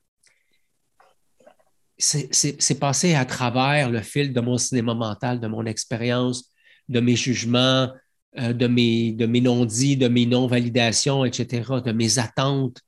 c'est 1.99 2.79
passé 2.79 3.15
à 3.15 3.25
travers 3.25 3.91
le 3.91 4.01
fil 4.01 4.33
de 4.33 4.41
mon 4.41 4.59
cinéma 4.59 4.95
mental, 4.95 5.41
de 5.41 5.47
mon 5.47 5.65
expérience, 5.65 6.51
de 6.89 7.01
mes 7.01 7.17
jugements, 7.17 7.91
euh, 8.39 8.53
de 8.53 8.67
mes, 8.67 9.41
non-dits, 9.41 9.97
de 9.97 10.09
mes 10.09 10.27
non-validations, 10.27 11.25
etc., 11.25 11.81
de 11.85 11.93
mes 11.93 12.19
attentes, 12.19 12.81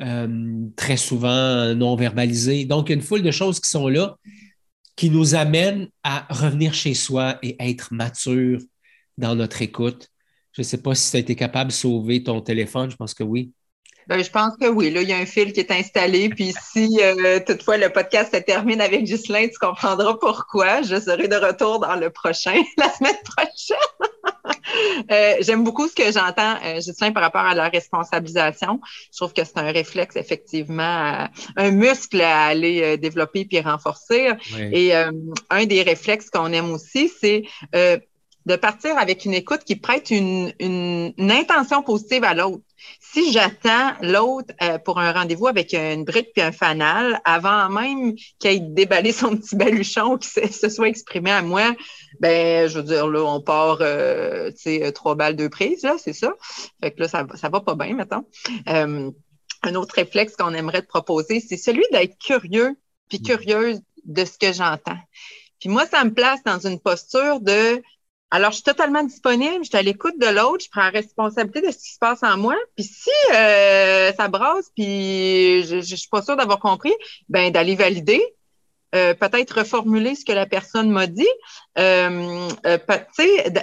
euh, 0.00 0.66
très 0.76 0.96
souvent 0.96 1.74
non 1.74 1.96
verbalisées. 1.96 2.64
Donc, 2.64 2.90
une 2.90 3.02
foule 3.02 3.22
de 3.22 3.30
choses 3.30 3.60
qui 3.60 3.70
sont 3.70 3.88
là 3.88 4.16
qui 4.96 5.10
nous 5.10 5.34
amènent 5.34 5.88
à 6.02 6.26
revenir 6.30 6.74
chez 6.74 6.94
soi 6.94 7.38
et 7.42 7.56
être 7.58 7.92
mature 7.92 8.60
dans 9.18 9.34
notre 9.34 9.62
écoute. 9.62 10.08
Je 10.52 10.60
ne 10.60 10.64
sais 10.64 10.82
pas 10.82 10.94
si 10.94 11.10
tu 11.10 11.16
as 11.16 11.20
été 11.20 11.34
capable 11.34 11.70
de 11.70 11.74
sauver 11.74 12.22
ton 12.22 12.40
téléphone, 12.40 12.90
je 12.90 12.96
pense 12.96 13.14
que 13.14 13.22
oui. 13.22 13.52
Ben, 14.08 14.22
je 14.22 14.30
pense 14.30 14.56
que 14.60 14.66
oui. 14.68 14.90
Là, 14.90 15.02
il 15.02 15.08
y 15.08 15.12
a 15.12 15.16
un 15.18 15.26
fil 15.26 15.52
qui 15.52 15.60
est 15.60 15.70
installé. 15.70 16.28
Puis 16.28 16.52
si 16.72 16.98
euh, 17.02 17.40
toutefois 17.46 17.76
le 17.76 17.88
podcast 17.90 18.34
se 18.34 18.40
termine 18.40 18.80
avec 18.80 19.04
Ghislain, 19.04 19.46
tu 19.48 19.58
comprendras 19.58 20.14
pourquoi. 20.20 20.82
Je 20.82 20.98
serai 21.00 21.28
de 21.28 21.36
retour 21.36 21.80
dans 21.80 21.96
le 21.96 22.10
prochain, 22.10 22.60
la 22.78 22.90
semaine 22.90 23.16
prochaine. 23.24 23.76
euh, 25.10 25.34
J'aime 25.40 25.64
beaucoup 25.64 25.88
ce 25.88 25.94
que 25.94 26.10
j'entends, 26.12 26.56
euh, 26.64 26.78
Ghislain, 26.80 27.12
par 27.12 27.22
rapport 27.22 27.42
à 27.42 27.54
la 27.54 27.68
responsabilisation. 27.68 28.80
Je 29.12 29.16
trouve 29.18 29.32
que 29.32 29.44
c'est 29.44 29.58
un 29.58 29.70
réflexe, 29.72 30.16
effectivement, 30.16 31.28
un 31.56 31.70
muscle 31.70 32.20
à 32.20 32.46
aller 32.46 32.82
euh, 32.82 32.96
développer 32.96 33.44
puis 33.44 33.60
renforcer. 33.60 34.30
Et 34.72 34.94
euh, 34.96 35.10
un 35.50 35.66
des 35.66 35.82
réflexes 35.82 36.30
qu'on 36.30 36.52
aime 36.52 36.70
aussi, 36.72 37.10
c'est 37.20 37.44
de 38.46 38.56
partir 38.56 38.98
avec 38.98 39.24
une 39.24 39.34
écoute 39.34 39.62
qui 39.64 39.76
prête 39.76 40.10
une, 40.10 40.52
une, 40.58 41.12
intention 41.30 41.82
positive 41.82 42.24
à 42.24 42.34
l'autre. 42.34 42.62
Si 43.00 43.32
j'attends 43.32 43.92
l'autre 44.00 44.52
euh, 44.62 44.78
pour 44.78 44.98
un 44.98 45.12
rendez-vous 45.12 45.46
avec 45.46 45.72
une 45.72 46.04
brique 46.04 46.32
puis 46.34 46.42
un 46.42 46.50
fanal, 46.50 47.20
avant 47.24 47.68
même 47.68 48.14
qu'il 48.40 48.50
ait 48.50 48.60
déballé 48.60 49.12
son 49.12 49.36
petit 49.36 49.54
baluchon, 49.54 50.18
qu'il 50.18 50.52
se, 50.52 50.68
soit 50.68 50.88
exprimé 50.88 51.30
à 51.30 51.42
moi, 51.42 51.74
ben 52.18 52.68
je 52.68 52.78
veux 52.78 52.84
dire, 52.84 53.06
là, 53.06 53.22
on 53.22 53.40
part, 53.40 53.78
euh, 53.80 54.50
tu 54.50 54.78
sais, 54.78 54.92
trois 54.92 55.14
balles, 55.14 55.36
deux 55.36 55.48
prises, 55.48 55.82
là, 55.82 55.96
c'est 55.98 56.12
ça. 56.12 56.32
Fait 56.82 56.90
que 56.90 57.00
là, 57.00 57.08
ça, 57.08 57.26
ça 57.36 57.48
va 57.48 57.60
pas 57.60 57.76
bien, 57.76 57.94
maintenant. 57.94 58.24
Euh, 58.68 59.10
un 59.62 59.74
autre 59.76 59.94
réflexe 59.94 60.34
qu'on 60.34 60.54
aimerait 60.54 60.82
te 60.82 60.88
proposer, 60.88 61.40
c'est 61.40 61.56
celui 61.56 61.84
d'être 61.92 62.18
curieux 62.18 62.76
puis 63.08 63.18
mm. 63.20 63.22
curieuse 63.22 63.80
de 64.04 64.24
ce 64.24 64.38
que 64.38 64.52
j'entends. 64.52 64.98
Puis 65.60 65.68
moi, 65.68 65.86
ça 65.86 66.04
me 66.04 66.12
place 66.12 66.42
dans 66.44 66.58
une 66.66 66.80
posture 66.80 67.40
de 67.40 67.80
alors, 68.34 68.50
je 68.50 68.56
suis 68.56 68.64
totalement 68.64 69.02
disponible, 69.02 69.58
je 69.62 69.68
suis 69.68 69.76
à 69.76 69.82
l'écoute 69.82 70.18
de 70.18 70.26
l'autre, 70.26 70.64
je 70.64 70.70
prends 70.70 70.84
la 70.84 70.88
responsabilité 70.88 71.60
de 71.60 71.70
ce 71.70 71.76
qui 71.76 71.92
se 71.92 71.98
passe 71.98 72.22
en 72.22 72.38
moi. 72.38 72.56
Puis 72.74 72.86
si 72.86 73.10
euh, 73.34 74.10
ça 74.14 74.28
brasse, 74.28 74.70
puis 74.74 75.62
je, 75.64 75.82
je, 75.82 75.94
suis 75.94 76.08
pas 76.08 76.22
sûre 76.22 76.38
d'avoir 76.38 76.58
compris, 76.58 76.94
ben 77.28 77.52
d'aller 77.52 77.74
valider, 77.74 78.22
euh, 78.94 79.12
peut-être 79.12 79.58
reformuler 79.58 80.14
ce 80.14 80.24
que 80.24 80.32
la 80.32 80.46
personne 80.46 80.90
m'a 80.90 81.06
dit, 81.06 81.28
euh, 81.78 82.48
euh 82.64 82.78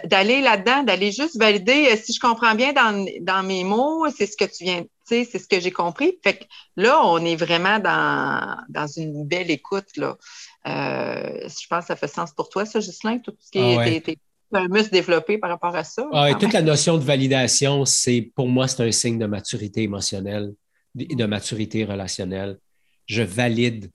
d'aller 0.04 0.42
là-dedans, 0.42 0.84
d'aller 0.84 1.12
juste 1.12 1.40
valider 1.40 1.98
si 1.98 2.14
je 2.14 2.20
comprends 2.20 2.54
bien 2.54 2.72
dans, 2.72 3.08
dans 3.22 3.42
mes 3.42 3.64
mots, 3.64 4.06
c'est 4.16 4.28
ce 4.28 4.38
que 4.38 4.46
tu 4.46 4.66
viens, 4.66 4.84
c'est 5.04 5.26
ce 5.26 5.48
que 5.48 5.60
j'ai 5.60 5.72
compris. 5.72 6.20
Fait 6.24 6.38
que 6.38 6.44
là, 6.76 7.02
on 7.06 7.26
est 7.26 7.36
vraiment 7.36 7.80
dans, 7.80 8.56
dans 8.70 8.88
une 8.88 9.26
belle 9.26 9.50
écoute. 9.50 9.98
Là. 9.98 10.16
je 10.64 11.68
pense 11.68 11.86
que 11.86 11.88
ça 11.88 11.96
fait 11.96 12.08
sens 12.08 12.34
pour 12.34 12.50
toi, 12.50 12.68
ça, 12.68 12.78
Ghislain, 12.78 13.18
tout 13.18 13.34
ce 13.40 13.50
qui 13.50 13.58
est 13.58 13.78
ah 13.80 14.29
un 14.52 14.68
muscle 14.68 14.92
développé 14.92 15.38
par 15.38 15.50
rapport 15.50 15.76
à 15.76 15.84
ça. 15.84 16.08
Ah, 16.12 16.34
toute 16.34 16.54
la 16.54 16.62
notion 16.62 16.98
de 16.98 17.04
validation, 17.04 17.86
c'est 17.86 18.32
pour 18.36 18.48
moi, 18.48 18.68
c'est 18.68 18.84
un 18.84 18.92
signe 18.92 19.20
de 19.20 19.26
maturité 19.26 19.84
émotionnelle 19.84 20.54
et 20.98 21.16
de 21.16 21.26
maturité 21.26 21.86
relationnelle. 21.86 22.58
Je 23.06 23.22
valide, 23.22 23.92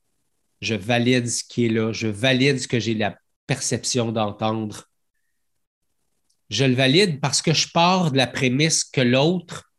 je 0.61 0.75
valide 0.75 1.29
ce 1.29 1.43
qui 1.45 1.67
est 1.67 1.69
là, 1.69 1.93
je 1.93 2.07
valide 2.07 2.59
ce 2.61 2.69
que 2.69 2.79
j'ai 2.79 2.95
la 2.95 3.17
perception 3.47 4.13
d'entendre. 4.13 4.89
Je 6.51 6.65
le 6.65 6.75
valide 6.75 7.21
parce 7.21 7.43
que 7.43 7.53
je 7.53 7.69
pars 7.73 8.13
de 8.13 8.17
la 8.17 8.27
prémisse 8.27 8.85
que 8.85 9.01
l'autre 9.01 9.73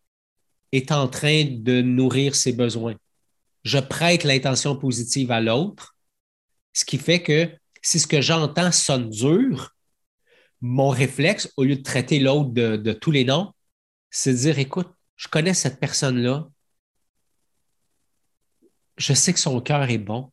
est 0.72 0.92
en 0.92 1.08
train 1.08 1.46
de 1.46 1.82
nourrir 1.82 2.36
ses 2.36 2.54
besoins. 2.54 2.96
Je 3.64 3.80
prête 3.80 4.24
l'intention 4.24 4.76
positive 4.76 5.32
à 5.32 5.42
l'autre, 5.42 5.96
ce 6.74 6.86
qui 6.86 6.98
fait 6.98 7.22
que 7.22 7.50
si 7.82 8.00
ce 8.00 8.08
que 8.08 8.20
j'entends 8.20 8.72
sonne 8.72 9.10
dur, 9.10 9.75
mon 10.62 10.90
réflexe, 10.90 11.52
au 11.58 11.64
lieu 11.64 11.76
de 11.76 11.84
traiter 11.84 12.20
l'autre 12.20 12.52
de, 12.52 12.94
tous 12.94 13.12
les 13.12 13.26
noms, 13.26 13.54
c'est 14.10 14.34
de 14.34 14.38
dire, 14.38 14.60
écoute, 14.60 14.90
je 15.16 15.28
connais 15.28 15.54
cette 15.54 15.80
personne-là, 15.80 16.50
je 18.98 19.14
sais 19.14 19.34
que 19.34 19.40
son 19.40 19.60
cœur 19.62 19.90
est 19.90 19.98
bon, 19.98 20.32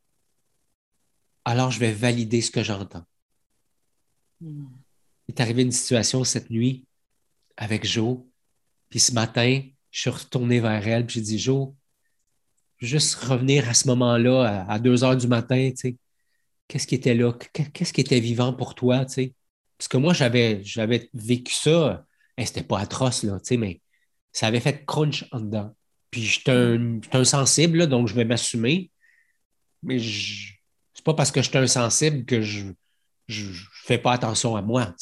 alors 1.45 1.71
je 1.71 1.81
vais 1.81 1.93
valider 1.93 2.41
ce 2.41 2.51
que 2.51 2.63
j'entends. 2.63 3.05
Hmm. 4.41 4.67
Il 5.29 5.35
est 5.35 5.41
arrivé 5.41 5.63
une 5.63 5.73
situation 5.73 6.25
cette 6.25 6.51
nuit 6.51 6.85
avec 7.57 7.85
Jo, 7.85 8.29
puis 8.89 9.01
ce 9.01 9.13
matin, 9.13 9.63
je 9.91 10.01
suis 10.01 10.11
retourné 10.11 10.61
vers 10.61 10.87
elle, 10.87 11.07
puis 11.07 11.15
j'ai 11.15 11.23
dit, 11.23 11.39
Jo, 11.39 11.77
juste 12.79 13.15
revenir 13.15 13.69
à 13.69 13.75
ce 13.75 13.89
moment-là, 13.89 14.65
à, 14.69 14.79
deux 14.79 15.05
heures 15.05 15.17
du 15.17 15.29
matin, 15.29 15.71
tu 15.71 15.77
sais, 15.77 15.97
qu'est-ce 16.69 16.87
qui 16.87 16.95
était 16.95 17.15
là, 17.15 17.33
qu'est-ce 17.53 17.93
qui 17.93 18.01
était 18.01 18.21
vivant 18.21 18.53
pour 18.53 18.75
toi, 18.75 19.05
tu 19.05 19.13
sais? 19.13 19.35
Parce 19.83 19.88
que 19.88 19.97
moi, 19.97 20.14
j'avais, 20.14 20.62
j'avais 20.62 21.11
vécu 21.12 21.53
ça. 21.53 22.07
et 22.38 22.47
c'était 22.47 22.62
pas 22.62 22.79
atroce, 22.79 23.25
là, 23.25 23.40
mais 23.59 23.81
ça 24.31 24.47
avait 24.47 24.61
fait 24.61 24.87
crunch 24.87 25.27
en 25.33 25.40
dedans. 25.40 25.75
Puis 26.12 26.23
j'étais 26.23 26.53
un, 26.53 27.25
sensible, 27.25 27.88
donc 27.88 28.07
je 28.07 28.14
vais 28.14 28.25
m'assumer. 28.25 28.92
Mais 29.83 29.99
c'est 29.99 31.05
pas 31.05 31.14
parce 31.14 31.33
que 31.33 31.42
j'étais 31.42 31.59
un 31.59 31.66
sensible 31.66 32.25
que 32.27 32.42
je 32.42 32.66
ne 32.66 33.53
fais 33.85 33.99
pas 33.99 34.12
attention 34.12 34.55
à 34.55 34.62
moi. 34.62 34.95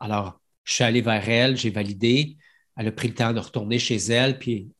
Alors, 0.00 0.40
je 0.64 0.74
suis 0.74 0.82
allé 0.82 1.02
vers 1.02 1.28
elle, 1.28 1.56
j'ai 1.56 1.70
validé. 1.70 2.36
Elle 2.76 2.88
a 2.88 2.92
pris 2.92 3.06
le 3.06 3.14
temps 3.14 3.32
de 3.32 3.38
retourner 3.38 3.78
chez 3.78 3.94
elle, 3.94 4.40
puis 4.40 4.72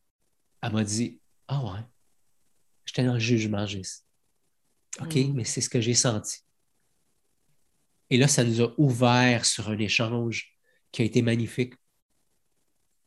elle 0.61 0.73
m'a 0.73 0.83
dit 0.83 1.21
Ah 1.47 1.63
ouais, 1.63 1.79
j'étais 2.83 3.05
dans 3.05 3.13
le 3.13 3.19
jugement, 3.19 3.65
Gis. 3.65 4.01
OK, 4.99 5.15
mm. 5.15 5.33
mais 5.35 5.45
c'est 5.45 5.61
ce 5.61 5.69
que 5.69 5.79
j'ai 5.79 5.93
senti. 5.93 6.43
Et 8.11 8.17
là, 8.17 8.27
ça 8.27 8.43
nous 8.43 8.61
a 8.61 8.73
ouvert 8.77 9.45
sur 9.45 9.69
un 9.69 9.77
échange 9.79 10.53
qui 10.91 11.01
a 11.01 11.05
été 11.05 11.21
magnifique. 11.21 11.73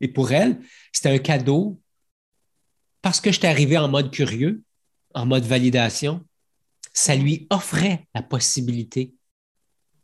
Et 0.01 0.09
pour 0.09 0.33
elle, 0.33 0.59
c'était 0.93 1.11
un 1.11 1.19
cadeau 1.19 1.81
parce 3.03 3.21
que 3.21 3.31
j'étais 3.31 3.47
arrivé 3.47 3.77
en 3.77 3.87
mode 3.87 4.11
curieux, 4.11 4.63
en 5.15 5.27
mode 5.27 5.45
validation. 5.45 6.27
Ça 6.95 7.15
lui 7.15 7.47
offrait 7.51 8.09
la 8.15 8.23
possibilité 8.23 9.13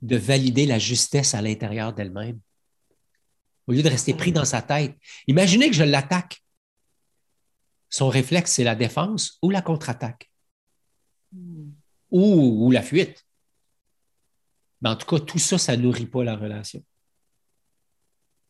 de 0.02 0.16
valider 0.16 0.66
la 0.66 0.78
justesse 0.78 1.34
à 1.34 1.40
l'intérieur 1.40 1.94
d'elle-même. 1.94 2.38
Au 3.66 3.72
lieu 3.72 3.82
de 3.82 3.88
rester 3.88 4.12
pris 4.12 4.32
dans 4.32 4.44
sa 4.44 4.60
tête. 4.60 4.96
Imaginez 5.26 5.70
que 5.70 5.76
je 5.76 5.84
l'attaque. 5.84 6.42
Son 7.88 8.08
réflexe, 8.08 8.52
c'est 8.52 8.64
la 8.64 8.74
défense 8.74 9.38
ou 9.40 9.48
la 9.50 9.62
contre-attaque. 9.62 10.30
Hmm. 11.32 11.70
Ou, 12.10 12.66
ou 12.66 12.70
la 12.70 12.82
fuite. 12.82 13.24
Mais 14.80 14.88
en 14.88 14.96
tout 14.96 15.06
cas, 15.06 15.22
tout 15.22 15.38
ça, 15.38 15.58
ça 15.58 15.76
nourrit 15.76 16.06
pas 16.06 16.24
la 16.24 16.36
relation. 16.36 16.82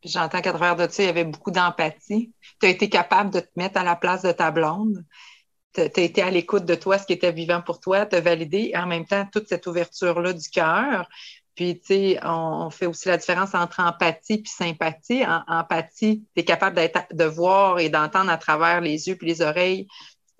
J'entends 0.02 0.40
qu'à 0.40 0.52
travers 0.52 0.76
de 0.76 0.90
ça, 0.90 1.02
il 1.02 1.06
y 1.06 1.08
avait 1.10 1.24
beaucoup 1.24 1.50
d'empathie. 1.50 2.32
Tu 2.60 2.66
as 2.66 2.70
été 2.70 2.88
capable 2.88 3.30
de 3.30 3.40
te 3.40 3.50
mettre 3.56 3.78
à 3.78 3.84
la 3.84 3.96
place 3.96 4.22
de 4.22 4.32
ta 4.32 4.50
blonde. 4.50 5.04
Tu 5.74 5.82
as 5.82 6.00
été 6.00 6.22
à 6.22 6.30
l'écoute 6.30 6.64
de 6.64 6.74
toi, 6.74 6.98
ce 6.98 7.06
qui 7.06 7.12
était 7.12 7.32
vivant 7.32 7.60
pour 7.60 7.80
toi, 7.80 8.06
te 8.06 8.16
valider 8.16 8.70
et 8.72 8.78
en 8.78 8.86
même 8.86 9.06
temps, 9.06 9.26
toute 9.30 9.48
cette 9.48 9.66
ouverture-là 9.66 10.32
du 10.32 10.48
cœur. 10.48 11.08
Puis, 11.54 11.78
tu 11.80 11.86
sais, 11.88 12.20
on, 12.24 12.70
fait 12.70 12.86
aussi 12.86 13.08
la 13.08 13.18
différence 13.18 13.54
entre 13.54 13.80
empathie 13.80 14.38
puis 14.38 14.50
sympathie. 14.50 15.24
En, 15.26 15.42
empathie, 15.46 16.24
tu 16.34 16.40
es 16.40 16.44
capable 16.44 16.80
de 17.12 17.24
voir 17.24 17.78
et 17.78 17.90
d'entendre 17.90 18.30
à 18.30 18.38
travers 18.38 18.80
les 18.80 19.08
yeux 19.08 19.16
puis 19.16 19.26
les 19.26 19.42
oreilles 19.42 19.86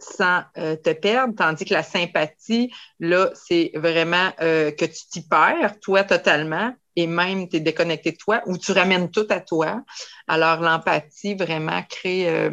sans 0.02 0.42
euh, 0.58 0.76
te 0.76 0.90
perdre, 0.90 1.34
tandis 1.36 1.64
que 1.64 1.74
la 1.74 1.82
sympathie, 1.82 2.72
là, 2.98 3.30
c'est 3.34 3.72
vraiment 3.74 4.30
euh, 4.40 4.70
que 4.70 4.84
tu 4.84 5.06
t'y 5.10 5.22
perds, 5.26 5.78
toi, 5.80 6.04
totalement, 6.04 6.74
et 6.96 7.06
même 7.06 7.48
tu 7.48 7.56
es 7.56 7.60
déconnecté 7.60 8.12
de 8.12 8.16
toi, 8.16 8.42
ou 8.46 8.58
tu 8.58 8.72
ramènes 8.72 9.10
tout 9.10 9.26
à 9.30 9.40
toi. 9.40 9.82
Alors, 10.26 10.60
l'empathie 10.60 11.34
vraiment 11.34 11.82
crée 11.88 12.28
euh, 12.28 12.50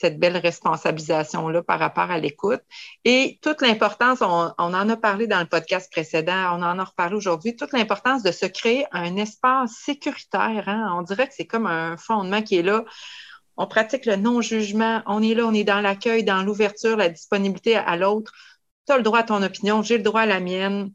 cette 0.00 0.18
belle 0.18 0.36
responsabilisation-là 0.36 1.62
par 1.62 1.78
rapport 1.78 2.10
à 2.10 2.18
l'écoute. 2.18 2.62
Et 3.04 3.38
toute 3.42 3.62
l'importance, 3.62 4.20
on, 4.20 4.52
en 4.58 4.88
a 4.88 4.96
parlé 4.96 5.26
dans 5.26 5.40
le 5.40 5.46
podcast 5.46 5.90
précédent, 5.90 6.56
on 6.58 6.62
en 6.62 6.78
a 6.78 6.84
reparlé 6.84 7.16
aujourd'hui, 7.16 7.56
toute 7.56 7.72
l'importance 7.72 8.22
de 8.22 8.32
se 8.32 8.46
créer 8.46 8.86
un 8.92 9.16
espace 9.16 9.72
sécuritaire. 9.72 10.64
Hein? 10.68 10.94
On 10.96 11.02
dirait 11.02 11.26
que 11.26 11.34
c'est 11.34 11.46
comme 11.46 11.66
un 11.66 11.96
fondement 11.96 12.42
qui 12.42 12.58
est 12.58 12.62
là 12.62 12.84
on 13.58 13.66
pratique 13.66 14.06
le 14.06 14.16
non-jugement, 14.16 15.02
on 15.06 15.20
est 15.20 15.34
là, 15.34 15.44
on 15.44 15.52
est 15.52 15.64
dans 15.64 15.80
l'accueil, 15.80 16.22
dans 16.22 16.44
l'ouverture, 16.44 16.96
la 16.96 17.08
disponibilité 17.08 17.76
à 17.76 17.96
l'autre. 17.96 18.32
Tu 18.86 18.92
as 18.92 18.96
le 18.96 19.02
droit 19.02 19.18
à 19.18 19.22
ton 19.24 19.42
opinion, 19.42 19.82
j'ai 19.82 19.98
le 19.98 20.04
droit 20.04 20.22
à 20.22 20.26
la 20.26 20.38
mienne. 20.38 20.92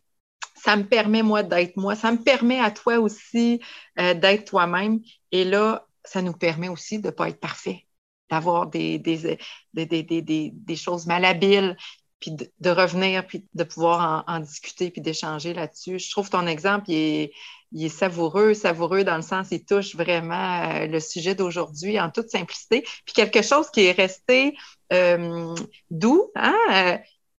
Ça 0.56 0.78
me 0.78 0.86
permet, 0.86 1.24
moi, 1.24 1.44
d'être 1.44 1.76
moi. 1.76 1.96
Ça 1.96 2.14
me 2.14 2.24
permet 2.24 2.62
à 2.62 2.72
toi 2.72 3.00
aussi 3.00 3.62
euh, 4.00 4.14
d'être 4.14 4.46
toi-même. 4.46 5.02
Et 5.34 5.44
là, 5.44 5.86
ça 6.06 6.22
nous 6.22 6.32
permet 6.32 6.70
aussi 6.70 7.00
de 7.00 7.08
ne 7.08 7.12
pas 7.12 7.28
être 7.28 7.42
parfait, 7.42 7.86
d'avoir 8.30 8.68
des, 8.68 8.98
des, 8.98 9.38
des, 9.74 10.76
choses 10.78 11.06
malhabiles, 11.06 11.76
puis 12.22 12.32
de, 12.32 12.70
revenir, 12.70 13.28
puis 13.28 13.46
de 13.54 13.64
pouvoir 13.66 14.24
en, 14.26 14.40
discuter, 14.40 14.90
puis 14.90 15.02
d'échanger 15.02 15.54
là-dessus. 15.54 16.00
Je 16.00 16.12
trouve 16.12 16.30
ton 16.30 16.48
exemple, 16.48 16.86
est, 16.90 17.34
il 17.74 17.86
est 17.86 17.90
savoureux, 17.90 18.54
savoureux 18.54 19.04
dans 19.04 19.16
le 19.16 19.24
sens, 19.24 19.48
il 19.52 19.66
touche 19.66 19.96
vraiment 19.96 20.64
euh, 20.64 20.86
le 20.86 21.00
sujet 21.00 21.34
d'aujourd'hui 21.34 22.00
en 22.00 22.12
toute 22.12 22.30
simplicité. 22.30 22.84
Puis 23.06 23.14
quelque 23.16 23.42
chose 23.42 23.70
qui 23.72 23.82
est 23.82 23.92
resté 23.92 24.56
euh, 24.94 25.56
doux, 25.90 26.32
hein, 26.36 26.56
euh, 26.72 26.98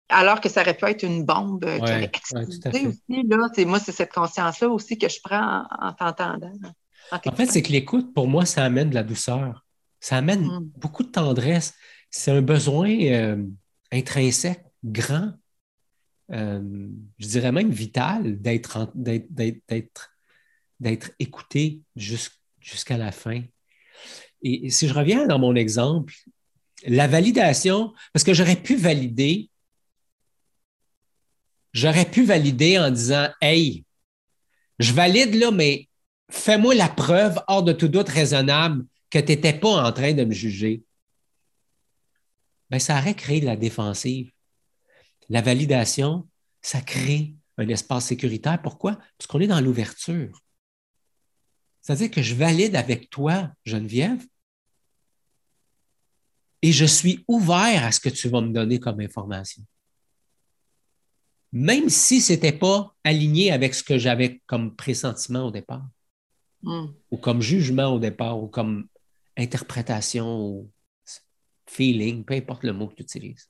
alors 0.10 0.42
que 0.42 0.50
ça 0.50 0.62
aurait 0.62 0.76
pu 0.76 0.86
être 0.86 1.04
une 1.04 1.24
bombe 1.24 1.64
qui 1.64 1.82
aurait 1.82 2.06
explosé 2.06 2.88
aussi. 2.88 3.24
Là, 3.28 3.66
moi, 3.66 3.80
c'est 3.80 3.92
cette 3.92 4.12
conscience-là 4.12 4.70
aussi 4.70 4.98
que 4.98 5.08
je 5.08 5.20
prends 5.24 5.66
en, 5.80 5.94
t'entendant. 5.94 6.52
En, 7.12 7.36
fait, 7.36 7.46
c'est 7.46 7.62
que 7.62 7.72
l'écoute, 7.72 8.14
pour 8.14 8.28
moi, 8.28 8.46
ça 8.46 8.64
amène 8.64 8.90
de 8.90 8.96
la 8.96 9.04
douceur. 9.04 9.66
Ça 10.00 10.18
amène 10.18 10.46
mm. 10.46 10.72
beaucoup 10.78 11.04
de 11.04 11.10
tendresse. 11.10 11.76
C'est 12.10 12.32
un 12.32 12.42
besoin 12.42 12.90
intrinsèque, 13.92 14.66
grand, 14.84 15.34
je 16.30 16.98
dirais 17.20 17.52
même 17.52 17.70
vital 17.72 18.40
d'être 18.40 18.88
d'être 20.80 21.12
écouté 21.20 21.82
jusqu'à 21.96 22.98
la 22.98 23.12
fin. 23.12 23.42
Et, 24.42 24.70
si 24.70 24.88
je 24.88 24.94
reviens 24.94 25.26
dans 25.28 25.40
mon 25.40 25.56
exemple, 25.56 26.14
la 26.86 27.08
validation, 27.08 27.94
parce 28.12 28.24
que 28.24 28.34
j'aurais 28.34 28.58
pu 28.58 28.76
valider, 28.76 29.50
j'aurais 31.72 32.10
pu 32.10 32.24
valider 32.24 32.78
en 32.78 32.92
disant 32.92 33.30
Hey, 33.42 33.86
je 34.80 34.92
valide 34.92 35.36
là, 35.36 35.52
mais 35.52 35.88
fais-moi 36.30 36.76
la 36.76 36.90
preuve, 36.90 37.42
hors 37.48 37.64
de 37.64 37.74
tout 37.74 37.88
doute 37.88 38.10
raisonnable, 38.10 38.86
que 39.10 39.20
tu 39.20 39.28
n'étais 39.28 39.54
pas 39.54 39.88
en 39.88 39.92
train 39.94 40.14
de 40.14 40.26
me 40.26 40.34
juger. 40.34 40.84
Bien, 42.70 42.80
ça 42.80 42.98
aurait 42.98 43.14
créé 43.14 43.40
de 43.40 43.46
la 43.46 43.56
défensive. 43.56 44.32
La 45.30 45.42
validation, 45.42 46.28
ça 46.62 46.82
crée 46.82 47.36
un 47.58 47.68
espace 47.68 48.08
sécuritaire. 48.08 48.62
Pourquoi? 48.62 48.98
Parce 49.18 49.28
qu'on 49.28 49.40
est 49.40 49.48
dans 49.48 49.62
l'ouverture. 49.62 50.43
C'est-à-dire 51.84 52.10
que 52.10 52.22
je 52.22 52.34
valide 52.34 52.78
avec 52.78 53.10
toi, 53.10 53.52
Geneviève, 53.66 54.26
et 56.62 56.72
je 56.72 56.86
suis 56.86 57.26
ouvert 57.28 57.84
à 57.84 57.92
ce 57.92 58.00
que 58.00 58.08
tu 58.08 58.30
vas 58.30 58.40
me 58.40 58.54
donner 58.54 58.80
comme 58.80 59.02
information. 59.02 59.62
Même 61.52 61.90
si 61.90 62.22
ce 62.22 62.34
n'était 62.34 62.54
pas 62.54 62.96
aligné 63.04 63.52
avec 63.52 63.76
ce 63.76 63.84
que 63.84 63.98
j'avais 63.98 64.42
comme 64.48 64.76
pressentiment 64.78 65.48
au 65.48 65.52
départ, 65.52 65.86
hmm. 66.62 66.86
ou 67.12 67.18
comme 67.18 67.42
jugement 67.42 67.94
au 67.94 68.00
départ, 68.00 68.42
ou 68.42 68.48
comme 68.48 68.88
interprétation, 69.36 70.42
ou 70.42 70.72
feeling, 71.68 72.24
peu 72.24 72.36
importe 72.36 72.64
le 72.64 72.72
mot 72.72 72.88
que 72.88 72.96
tu 72.96 73.04
utilises. 73.04 73.50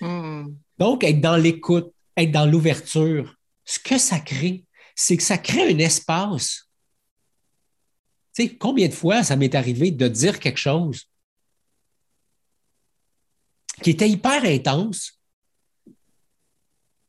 Hmm. 0.00 0.48
Donc, 0.76 1.04
être 1.04 1.20
dans 1.20 1.36
l'écoute, 1.36 1.94
être 2.16 2.32
dans 2.32 2.46
l'ouverture, 2.46 3.36
ce 3.64 3.78
que 3.78 3.96
ça 3.96 4.18
crée, 4.18 4.64
c'est 4.96 5.16
que 5.16 5.22
ça 5.22 5.38
crée 5.38 5.72
un 5.72 5.78
espace. 5.78 6.68
Tu 8.34 8.44
sais, 8.44 8.56
combien 8.56 8.88
de 8.88 8.94
fois 8.94 9.22
ça 9.22 9.36
m'est 9.36 9.54
arrivé 9.54 9.90
de 9.90 10.08
dire 10.08 10.40
quelque 10.40 10.58
chose 10.58 11.08
qui 13.82 13.90
était 13.90 14.08
hyper 14.08 14.44
intense, 14.44 15.20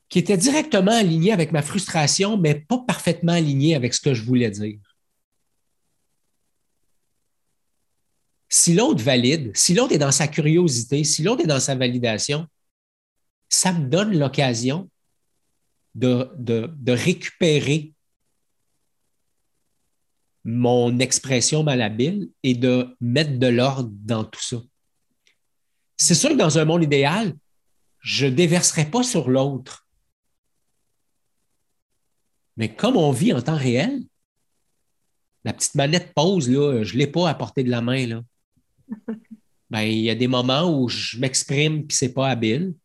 qui 0.09 0.19
était 0.19 0.37
directement 0.37 0.91
aligné 0.91 1.31
avec 1.31 1.51
ma 1.51 1.61
frustration, 1.61 2.37
mais 2.37 2.55
pas 2.55 2.79
parfaitement 2.79 3.33
aligné 3.33 3.75
avec 3.75 3.93
ce 3.93 4.01
que 4.01 4.13
je 4.13 4.23
voulais 4.23 4.51
dire? 4.51 4.79
Si 8.49 8.73
l'autre 8.73 9.03
valide, 9.03 9.51
si 9.55 9.73
l'autre 9.73 9.93
est 9.93 9.99
dans 9.99 10.11
sa 10.11 10.27
curiosité, 10.27 11.03
si 11.03 11.23
l'autre 11.23 11.43
est 11.43 11.47
dans 11.47 11.59
sa 11.59 11.75
validation, 11.75 12.47
ça 13.49 13.71
me 13.71 13.87
donne 13.87 14.17
l'occasion 14.17 14.89
de, 15.95 16.29
de, 16.37 16.91
récupérer 16.91 17.92
mon 20.43 20.99
expression 20.99 21.63
malhabile 21.63 22.29
et 22.43 22.53
de 22.53 22.95
mettre 22.99 23.37
de 23.39 23.47
l'ordre 23.47 23.91
dans 23.91 24.23
tout 24.23 24.41
ça. 24.41 24.57
C'est 25.97 26.15
sûr 26.15 26.31
que 26.31 26.35
dans 26.35 26.57
un 26.57 26.65
monde 26.65 26.83
idéal, 26.83 27.33
je 27.99 28.25
ne 28.25 28.31
déverserai 28.31 28.85
pas 28.85 29.03
sur 29.03 29.29
l'autre. 29.29 29.87
Mais 32.57 32.75
comme 32.75 32.97
on 32.97 33.11
vit 33.11 33.33
en 33.33 33.41
temps 33.41 33.57
réel, 33.57 34.03
la 35.45 35.53
petite 35.53 35.75
manette 35.75 36.13
pause, 36.13 36.49
là, 36.49 36.83
je 36.83 36.93
ne 36.93 36.99
l'ai 36.99 37.07
pas 37.07 37.29
à 37.29 37.33
portée 37.33 37.63
de 37.63 37.71
la 37.71 37.81
main. 37.81 38.07
Là. 38.07 38.21
Ben, 39.69 39.81
il 39.81 40.01
y 40.01 40.11
a 40.11 40.15
des 40.15 40.27
moments 40.27 40.69
où 40.69 40.87
je 40.87 41.17
m'exprime 41.17 41.87
et 41.89 41.91
ce 41.91 42.05
n'est 42.05 42.13
pas 42.13 42.29
habile. 42.29 42.75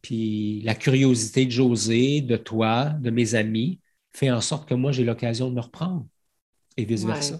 Puis 0.00 0.62
la 0.62 0.74
curiosité 0.74 1.44
de 1.44 1.50
José, 1.50 2.22
de 2.22 2.38
toi, 2.38 2.86
de 3.00 3.10
mes 3.10 3.34
amis, 3.34 3.80
fait 4.10 4.30
en 4.30 4.40
sorte 4.40 4.66
que 4.66 4.72
moi, 4.72 4.92
j'ai 4.92 5.04
l'occasion 5.04 5.50
de 5.50 5.54
me 5.54 5.60
reprendre 5.60 6.06
et 6.76 6.84
vice-versa. 6.84 7.38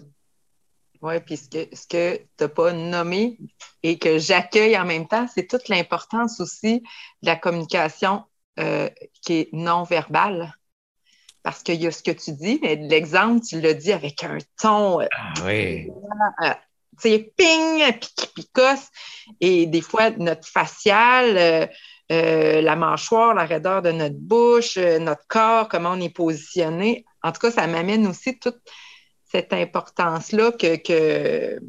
Oui, 1.01 1.19
puis 1.19 1.37
ce 1.37 1.49
que, 1.49 1.75
ce 1.75 1.87
que 1.87 2.17
tu 2.17 2.25
n'as 2.39 2.47
pas 2.47 2.73
nommé 2.73 3.37
et 3.83 3.99
que 3.99 4.17
j'accueille 4.17 4.77
en 4.77 4.85
même 4.85 5.07
temps, 5.07 5.27
c'est 5.33 5.47
toute 5.47 5.69
l'importance 5.69 6.39
aussi 6.39 6.79
de 7.21 7.27
la 7.27 7.35
communication 7.35 8.23
euh, 8.59 8.89
qui 9.21 9.33
est 9.33 9.49
non 9.53 9.83
verbale. 9.83 10.53
Parce 11.43 11.61
qu'il 11.61 11.79
y 11.79 11.85
a 11.85 11.91
ce 11.91 12.01
que 12.01 12.11
tu 12.11 12.31
dis, 12.31 12.59
mais 12.63 12.75
l'exemple, 12.75 13.45
tu 13.45 13.61
l'as 13.61 13.75
dit 13.75 13.91
avec 13.91 14.23
un 14.23 14.39
ton. 14.59 15.01
Euh, 15.01 15.05
ah 15.15 15.33
oui. 15.45 15.91
Euh, 16.43 16.53
tu 16.99 17.09
sais, 17.09 17.33
ping, 17.37 17.99
pique, 17.99 18.31
picosse. 18.33 18.87
Et 19.41 19.67
des 19.67 19.81
fois, 19.81 20.09
notre 20.11 20.47
facial, 20.47 21.69
la 22.09 22.75
mâchoire, 22.75 23.35
la 23.35 23.45
raideur 23.45 23.83
de 23.83 23.91
notre 23.91 24.17
bouche, 24.17 24.77
notre 24.77 25.27
corps, 25.27 25.67
comment 25.69 25.91
on 25.91 26.01
est 26.01 26.09
positionné. 26.09 27.05
En 27.21 27.31
tout 27.31 27.41
cas, 27.41 27.51
ça 27.51 27.67
m'amène 27.67 28.07
aussi 28.07 28.39
toute 28.39 28.57
cette 29.35 29.51
importance-là 29.51 30.53
que, 30.53 31.59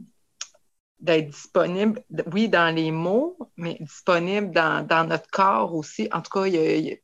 d'être 1.01 1.31
disponible, 1.31 2.01
oui, 2.33 2.49
dans 2.49 2.73
les 2.73 2.93
mots, 2.93 3.37
mais 3.57 3.77
disponible 3.81 4.53
dans, 4.53 5.09
notre 5.09 5.29
corps 5.31 5.75
aussi. 5.75 6.09
En 6.13 6.23
tout 6.23 6.31
cas, 6.31 6.49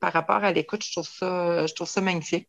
par 0.01 0.13
rapport 0.13 0.45
à 0.45 0.53
l'écoute, 0.53 0.85
je 0.85 0.93
trouve 0.93 1.09
ça, 1.09 1.67
je 1.67 1.75
trouve 1.75 1.89
ça 1.89 2.01
magnifique. 2.01 2.49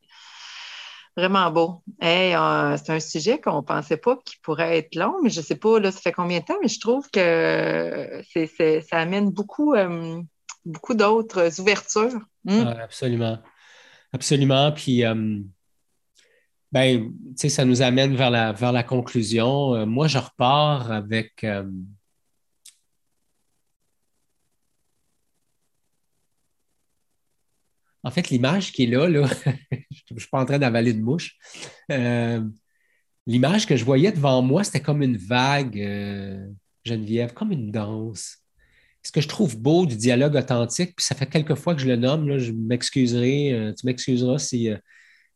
Vraiment 1.18 1.50
beau. 1.52 1.84
Euh, 2.04 2.78
c'est 2.78 2.92
un 2.92 3.00
sujet 3.00 3.40
qu'on 3.40 3.58
ne 3.58 3.62
pensait 3.62 3.98
pas 3.98 4.18
qu'il 4.24 4.40
pourrait 4.42 4.78
être 4.78 4.96
long, 4.96 5.16
mais 5.24 5.30
je 5.30 5.40
ne 5.40 5.46
sais 5.46 5.56
pas, 5.56 5.80
là, 5.80 5.92
ça 5.92 6.00
fait 6.00 6.12
combien 6.12 6.40
de 6.40 6.46
temps, 6.46 6.58
mais 6.62 6.68
je 6.68 6.80
trouve 6.80 7.10
que 7.10 8.22
ça 8.90 8.98
amène 8.98 9.32
beaucoup, 9.32 9.74
euh, 9.74 10.22
d'autres 10.66 11.60
ouvertures. 11.60 12.20
Hmm? 12.46 12.68
absolument. 12.80 13.40
Absolument. 14.12 14.72
Puis, 14.72 15.04
euh, 15.04 15.40
ben, 16.74 17.14
ça 17.36 17.66
nous 17.66 17.84
amène 17.84 18.16
vers 18.16 18.32
la, 18.32 18.52
vers 18.52 18.72
la 18.72 18.82
conclusion. 18.82 19.76
Euh, 19.76 19.86
moi, 19.86 20.08
je 20.08 20.18
repars 20.18 20.92
avec. 20.92 21.44
Euh, 21.44 21.70
en 28.04 28.10
fait, 28.10 28.30
l'image 28.30 28.72
qui 28.72 28.84
est 28.84 28.88
là, 28.88 29.08
là 29.08 29.28
je 29.72 30.14
ne 30.16 30.20
suis 30.20 30.30
pas 30.30 30.42
en 30.42 30.46
train 30.46 30.58
d'avaler 30.58 30.94
de 30.94 31.02
mouche. 31.02 31.38
Euh, 31.92 32.42
l'image 33.28 33.68
que 33.68 33.76
je 33.76 33.86
voyais 33.86 34.12
devant 34.12 34.42
moi, 34.42 34.64
c'était 34.64 34.82
comme 34.82 35.04
une 35.04 35.18
vague, 35.18 35.78
Geneviève, 36.84 37.34
comme 37.34 37.52
une 37.52 37.72
danse. 37.72 38.40
Ce 39.04 39.12
que 39.12 39.22
je 39.22 39.28
trouve 39.28 39.60
beau 39.60 39.86
du 39.86 39.96
dialogue 39.96 40.36
authentique, 40.36 40.96
puis 40.96 41.06
ça 41.06 41.14
fait 41.14 41.28
quelques 41.28 41.56
fois 41.56 41.76
que 41.76 41.82
je 41.82 41.88
le 41.88 41.98
nomme, 41.98 42.28
là, 42.28 42.40
je 42.40 42.52
m'excuserai, 42.52 43.74
tu 43.78 43.86
m'excuseras 43.86 44.40
si 44.40 44.72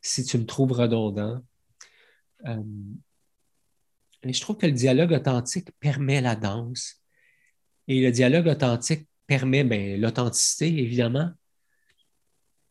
si 0.01 0.23
tu 0.23 0.37
me 0.37 0.45
trouves 0.45 0.71
redondant. 0.71 1.43
Euh, 2.45 2.63
je 4.23 4.41
trouve 4.41 4.57
que 4.57 4.65
le 4.65 4.71
dialogue 4.73 5.11
authentique 5.11 5.71
permet 5.79 6.21
la 6.21 6.35
danse. 6.35 7.01
Et 7.87 8.01
le 8.01 8.11
dialogue 8.11 8.47
authentique 8.47 9.07
permet 9.27 9.63
ben, 9.63 9.99
l'authenticité, 9.99 10.67
évidemment, 10.67 11.31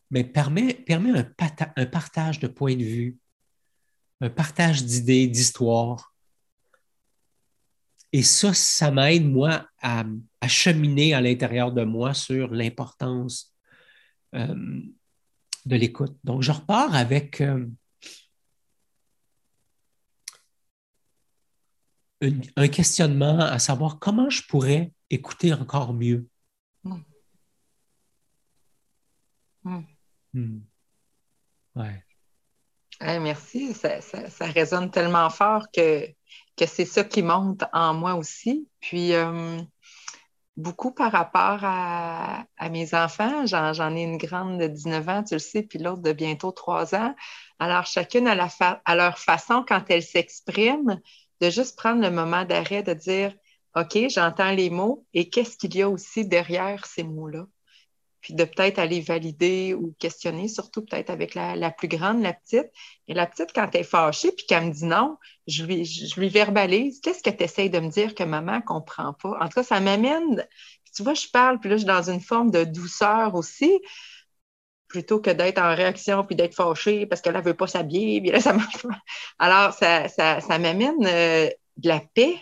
mais 0.09 0.23
permet, 0.23 0.85
un, 0.89 1.85
partage 1.85 2.39
de 2.39 2.47
points 2.47 2.75
de 2.75 2.83
vue, 2.83 3.17
un 4.21 4.29
partage 4.29 4.83
d'idées, 4.83 5.27
d'histoires. 5.27 6.13
Et 8.13 8.23
ça, 8.23 8.53
ça 8.53 8.89
m'aide, 8.89 9.29
moi, 9.29 9.67
à, 9.81 10.05
cheminer 10.47 11.13
à 11.13 11.21
l'intérieur 11.21 11.73
de 11.73 11.83
moi 11.83 12.13
sur 12.13 12.53
l'importance 12.53 13.53
euh, 14.33 14.81
de 15.67 15.75
l'écoute. 15.75 16.15
Donc, 16.23 16.41
je 16.41 16.51
repars 16.51 16.95
avec 16.95 17.41
euh, 17.41 17.67
un, 22.55 22.67
questionnement 22.67 23.39
à 23.39 23.59
savoir 23.59 23.99
comment 23.99 24.29
je 24.29 24.43
pourrais 24.47 24.91
écouter 25.09 25.53
encore 25.53 25.93
mieux. 25.93 26.27
Hmm. 26.83 27.01
Hmm. 29.63 29.81
Hmm. 30.33 30.59
Ouais. 31.75 32.03
merci, 33.01 33.73
ça, 33.73 33.99
résonne 34.45 34.89
tellement 34.89 35.29
fort 35.29 35.67
que, 35.71 36.07
que 36.55 36.65
c'est 36.65 36.85
ça 36.85 37.03
qui 37.03 37.21
monte 37.21 37.63
en 37.73 37.93
moi 37.93 38.15
aussi. 38.15 38.67
Puis, 38.79 39.13
euh, 39.13 39.59
beaucoup 40.57 40.91
par 40.91 41.11
rapport 41.11 41.59
à, 41.63 42.45
mes 42.69 42.93
enfants. 42.93 43.45
J'en 43.45 43.95
ai 43.95 44.03
une 44.03 44.17
grande 44.17 44.59
de 44.59 44.67
19 44.67 45.09
ans, 45.09 45.23
tu 45.23 45.35
le 45.35 45.39
sais, 45.39 45.63
puis 45.63 45.79
l'autre 45.79 46.01
de 46.01 46.11
bientôt 46.11 46.51
3 46.51 46.95
ans. 46.95 47.15
Alors, 47.59 47.85
chacune 47.85 48.27
à, 48.27 48.49
à 48.85 48.95
leur 48.95 49.19
façon, 49.19 49.63
quand 49.67 49.83
elles 49.89 50.03
s'expriment, 50.03 50.99
de 51.41 51.49
juste 51.49 51.77
prendre 51.77 52.01
le 52.01 52.11
moment 52.11 52.43
d'arrêt, 52.45 52.83
de 52.83 52.93
dire, 52.93 53.33
OK, 53.75 53.97
j'entends 54.09 54.51
les 54.51 54.69
mots 54.71 55.05
et 55.13 55.29
qu'est-ce 55.29 55.57
qu'il 55.57 55.75
y 55.75 55.83
a 55.83 55.89
aussi 55.89 56.25
derrière 56.27 56.85
ces 56.85 57.03
mots-là? 57.03 57.45
Puis 58.27 58.33
de 58.33 58.43
peut-être 58.43 58.77
aller 58.77 58.99
valider 58.99 59.73
ou 59.73 59.95
questionner, 59.99 60.49
surtout 60.49 60.83
peut-être 60.83 61.09
avec 61.09 61.33
la, 61.33 61.71
plus 61.71 61.87
grande, 61.87 62.21
la 62.21 62.33
petite. 62.33 62.67
Et 63.07 63.13
la 63.13 63.25
petite, 63.25 63.53
quand 63.55 63.69
elle 63.73 63.79
est 63.79 63.83
fâchée 63.85 64.33
puis 64.33 64.45
qu'elle 64.45 64.65
me 64.65 64.71
dit 64.73 64.83
non, 64.83 65.15
je 65.47 65.63
lui, 65.63 65.85
je 65.85 66.19
lui 66.19 66.27
verbalise. 66.27 66.99
Qu'est-ce 66.99 67.23
que 67.23 67.29
tu 67.29 67.45
essayes 67.45 67.69
de 67.69 67.79
me 67.79 67.87
dire 67.89 68.15
que 68.15 68.25
maman 68.25 68.57
ne 68.57 68.61
comprend 68.61 69.13
pas? 69.13 69.37
En 69.39 69.45
tout 69.45 69.53
cas, 69.53 69.63
ça 69.63 69.79
m'amène. 69.79 70.45
Tu 70.93 71.03
vois, 71.03 71.13
je 71.13 71.27
parle, 71.31 71.61
puis 71.61 71.69
là, 71.69 71.77
je 71.77 71.83
suis 71.83 71.87
dans 71.87 72.09
une 72.09 72.19
forme 72.19 72.51
de 72.51 72.65
douceur 72.65 73.33
aussi, 73.33 73.79
plutôt 74.89 75.21
que 75.21 75.29
d'être 75.29 75.59
en 75.59 75.73
réaction 75.73 76.25
puis 76.25 76.35
d'être 76.35 76.53
fâchée 76.53 77.05
parce 77.05 77.21
qu'elle 77.21 77.37
ne 77.37 77.41
veut 77.41 77.53
pas 77.53 77.67
s'habiller. 77.67 78.19
Puis 78.19 78.31
là, 78.31 78.41
ça 78.41 78.57
Alors, 79.39 79.71
ça, 79.71 80.09
ça, 80.09 80.41
ça 80.41 80.59
m'amène 80.59 81.05
euh, 81.05 81.49
de 81.77 81.87
la 81.87 82.01
paix. 82.13 82.35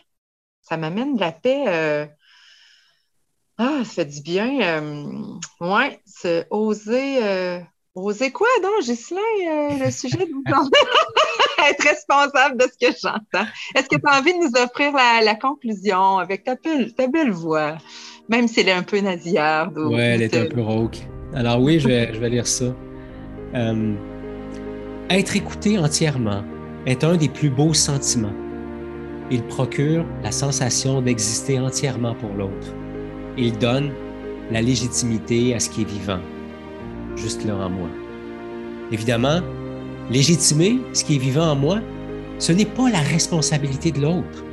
Ça 0.61 0.77
m'amène 0.77 1.15
de 1.15 1.19
la 1.19 1.31
paix. 1.31 1.65
Euh, 1.67 2.07
ah, 3.58 3.82
ça 3.84 4.03
fait 4.03 4.06
du 4.06 4.22
bien. 4.22 4.60
Euh, 4.62 5.06
ouais, 5.62 5.99
c'est 6.06 6.47
oser. 6.49 7.24
Euh, 7.24 7.60
oser 7.95 8.32
quoi, 8.32 8.47
donc, 8.62 8.84
Ghislain, 8.86 9.20
euh, 9.47 9.86
le 9.86 9.91
sujet 9.91 10.18
de 10.18 10.34
être 11.70 11.84
responsable 11.84 12.58
de 12.58 12.66
ce 12.66 12.88
que 12.88 12.93
j'entends. 13.01 13.49
Est-ce 13.74 13.88
que 13.88 13.95
tu 13.95 14.06
as 14.06 14.20
envie 14.20 14.34
de 14.34 14.39
nous 14.39 14.62
offrir 14.62 14.91
la, 14.93 15.36
conclusion 15.36 16.18
avec 16.18 16.43
ta, 16.43 16.56
belle 17.08 17.32
voix, 17.32 17.78
même 18.28 18.47
si 18.47 18.60
elle 18.60 18.70
est 18.70 18.74
un 18.74 18.84
peu 18.84 18.99
nasillarde? 18.99 19.78
Oui, 19.78 20.01
elle 20.01 20.22
est 20.22 20.36
un 20.36 20.45
peu 20.47 20.62
rauque. 20.62 20.97
Alors 21.34 21.62
oui, 21.62 21.80
je 21.80 21.88
vais, 21.88 22.14
je 22.14 22.20
vais 22.20 22.30
lire 22.30 22.47
ça. 22.47 22.66
Euh, 23.56 23.93
être 25.10 25.36
écouté 25.36 25.78
entièrement 25.78 26.43
est 26.86 27.03
un 27.03 27.16
des 27.16 27.30
plus 27.30 27.49
beaux 27.49 27.74
sentiments. 27.74 28.34
Il 29.32 29.43
procure 29.43 30.06
la 30.22 30.32
sensation 30.32 31.01
d'exister 31.01 31.60
entièrement 31.60 32.14
pour 32.14 32.30
l'autre. 32.34 32.76
Il 33.38 33.57
donne 33.57 33.91
la 34.49 34.61
légitimité 34.61 35.53
à 35.53 35.59
ce 35.59 35.69
qui 35.69 35.81
est 35.81 35.89
vivant, 35.89 36.19
juste 37.17 37.43
là 37.43 37.55
en 37.55 37.69
moi. 37.69 37.89
Évidemment, 38.93 39.41
légitimer 40.09 40.79
ce 40.93 41.03
qui 41.03 41.15
est 41.15 41.19
vivant 41.19 41.51
en 41.51 41.55
moi, 41.55 41.79
ce 42.39 42.53
n'est 42.53 42.65
pas 42.65 42.89
la 42.89 42.99
responsabilité 42.99 43.91
de 43.91 44.01
l'autre. 44.01 44.43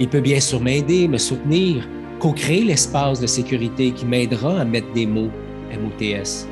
Il 0.00 0.08
peut 0.08 0.20
bien 0.20 0.40
sûr 0.40 0.60
m'aider, 0.60 1.08
me 1.08 1.16
soutenir, 1.16 1.88
co-créer 2.18 2.64
l'espace 2.64 3.20
de 3.20 3.26
sécurité 3.26 3.92
qui 3.92 4.04
m'aidera 4.04 4.60
à 4.60 4.64
mettre 4.66 4.92
des 4.92 5.06
mots, 5.06 5.30
MOTS, 5.72 6.46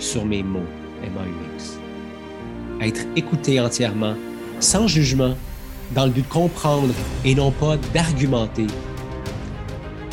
sur 0.00 0.24
mes 0.24 0.42
mots, 0.42 0.66
MAUX. 1.02 1.78
Être 2.80 3.06
écouté 3.14 3.60
entièrement, 3.60 4.14
sans 4.58 4.88
jugement, 4.88 5.36
dans 5.94 6.06
le 6.06 6.10
but 6.10 6.26
de 6.26 6.32
comprendre 6.32 6.92
et 7.24 7.36
non 7.36 7.52
pas 7.52 7.76
d'argumenter. 7.94 8.66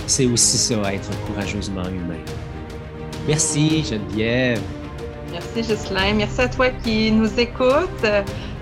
C'est 0.07 0.25
aussi 0.25 0.57
ça, 0.57 0.75
être 0.93 1.09
courageusement 1.25 1.85
humain. 1.85 2.19
Merci 3.27 3.83
Geneviève. 3.83 4.61
Merci 5.31 5.61
Ghislain. 5.61 6.13
Merci 6.13 6.41
à 6.41 6.47
toi 6.47 6.69
qui 6.83 7.11
nous 7.11 7.39
écoute. 7.39 8.05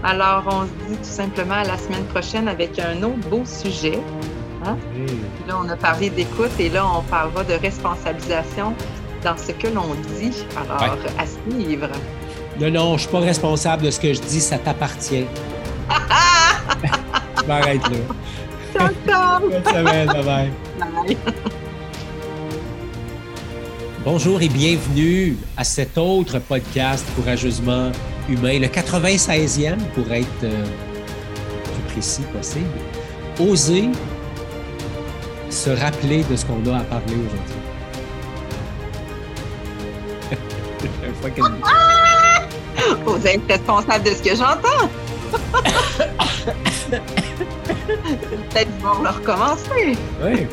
Alors, 0.03 0.43
on 0.47 0.61
se 0.63 0.89
dit 0.89 0.97
tout 0.97 1.03
simplement 1.03 1.55
à 1.55 1.63
la 1.63 1.77
semaine 1.77 2.05
prochaine 2.05 2.47
avec 2.47 2.79
un 2.79 3.03
autre 3.03 3.29
beau 3.29 3.43
sujet. 3.45 3.99
Hein? 4.65 4.77
Là, 5.47 5.59
on 5.63 5.67
a 5.69 5.75
parlé 5.75 6.09
d'écoute 6.09 6.51
et 6.59 6.69
là, 6.69 6.85
on 6.87 7.01
parlera 7.03 7.43
de 7.43 7.53
responsabilisation 7.53 8.73
dans 9.23 9.37
ce 9.37 9.51
que 9.51 9.67
l'on 9.67 9.95
dit. 10.19 10.45
Alors, 10.55 10.97
à 11.17 11.25
suivre. 11.25 11.89
Non, 12.59 12.71
non, 12.71 12.87
je 12.89 12.93
ne 12.93 12.97
suis 12.99 13.09
pas 13.09 13.19
responsable 13.19 13.83
de 13.83 13.91
ce 13.91 13.99
que 13.99 14.13
je 14.13 14.21
dis, 14.21 14.39
ça 14.39 14.57
t'appartient. 14.57 15.25
je 17.41 17.47
m'arrête 17.47 17.81
là. 17.89 17.97
Ciao, 18.73 18.89
ciao. 19.07 19.49
Bonne 19.49 19.65
semaine, 19.65 20.07
bye 20.07 20.23
bye. 20.23 20.70
Bye. 20.81 21.17
Bonjour 24.03 24.41
et 24.41 24.49
bienvenue 24.49 25.37
à 25.55 25.63
cet 25.63 25.95
autre 25.95 26.39
podcast 26.39 27.05
Courageusement 27.15 27.91
Humain, 28.27 28.57
le 28.57 28.65
96e 28.65 29.77
pour 29.93 30.11
être 30.11 30.25
euh, 30.43 30.65
plus 31.63 31.93
précis 31.93 32.23
possible. 32.33 32.65
Oser 33.39 33.89
se 35.51 35.69
rappeler 35.69 36.23
de 36.23 36.35
ce 36.35 36.45
qu'on 36.45 36.65
a 36.73 36.79
à 36.79 36.83
parler 36.83 37.15
aujourd'hui. 37.27 37.55
Oser 43.05 43.35
être 43.35 43.47
responsable 43.47 44.03
de 44.03 44.09
ce 44.15 44.23
que 44.23 44.35
j'entends. 44.35 44.89
Peut-être 47.87 48.71
qu'ils 48.71 48.83
vont 48.83 49.01
le 49.01 49.09
recommencer. 49.09 49.97
Oui. 50.23 50.47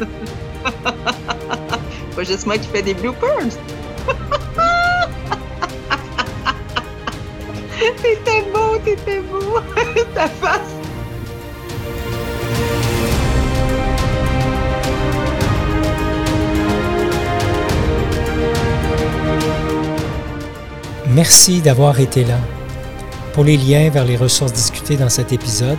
pas 2.16 2.24
juste 2.24 2.46
moi 2.46 2.58
qui 2.58 2.68
fais 2.68 2.82
des 2.82 2.94
bloopers. 2.94 3.28
t'étais 8.02 8.42
beau, 8.52 8.78
t'étais 8.84 9.20
beau. 9.20 9.60
Ta 10.14 10.28
face. 10.28 10.74
Merci 21.10 21.62
d'avoir 21.62 21.98
été 22.00 22.24
là. 22.24 22.38
Pour 23.32 23.44
les 23.44 23.56
liens 23.56 23.88
vers 23.90 24.04
les 24.04 24.16
ressources 24.16 24.52
discutées 24.52 24.96
dans 24.96 25.08
cet 25.08 25.32
épisode, 25.32 25.78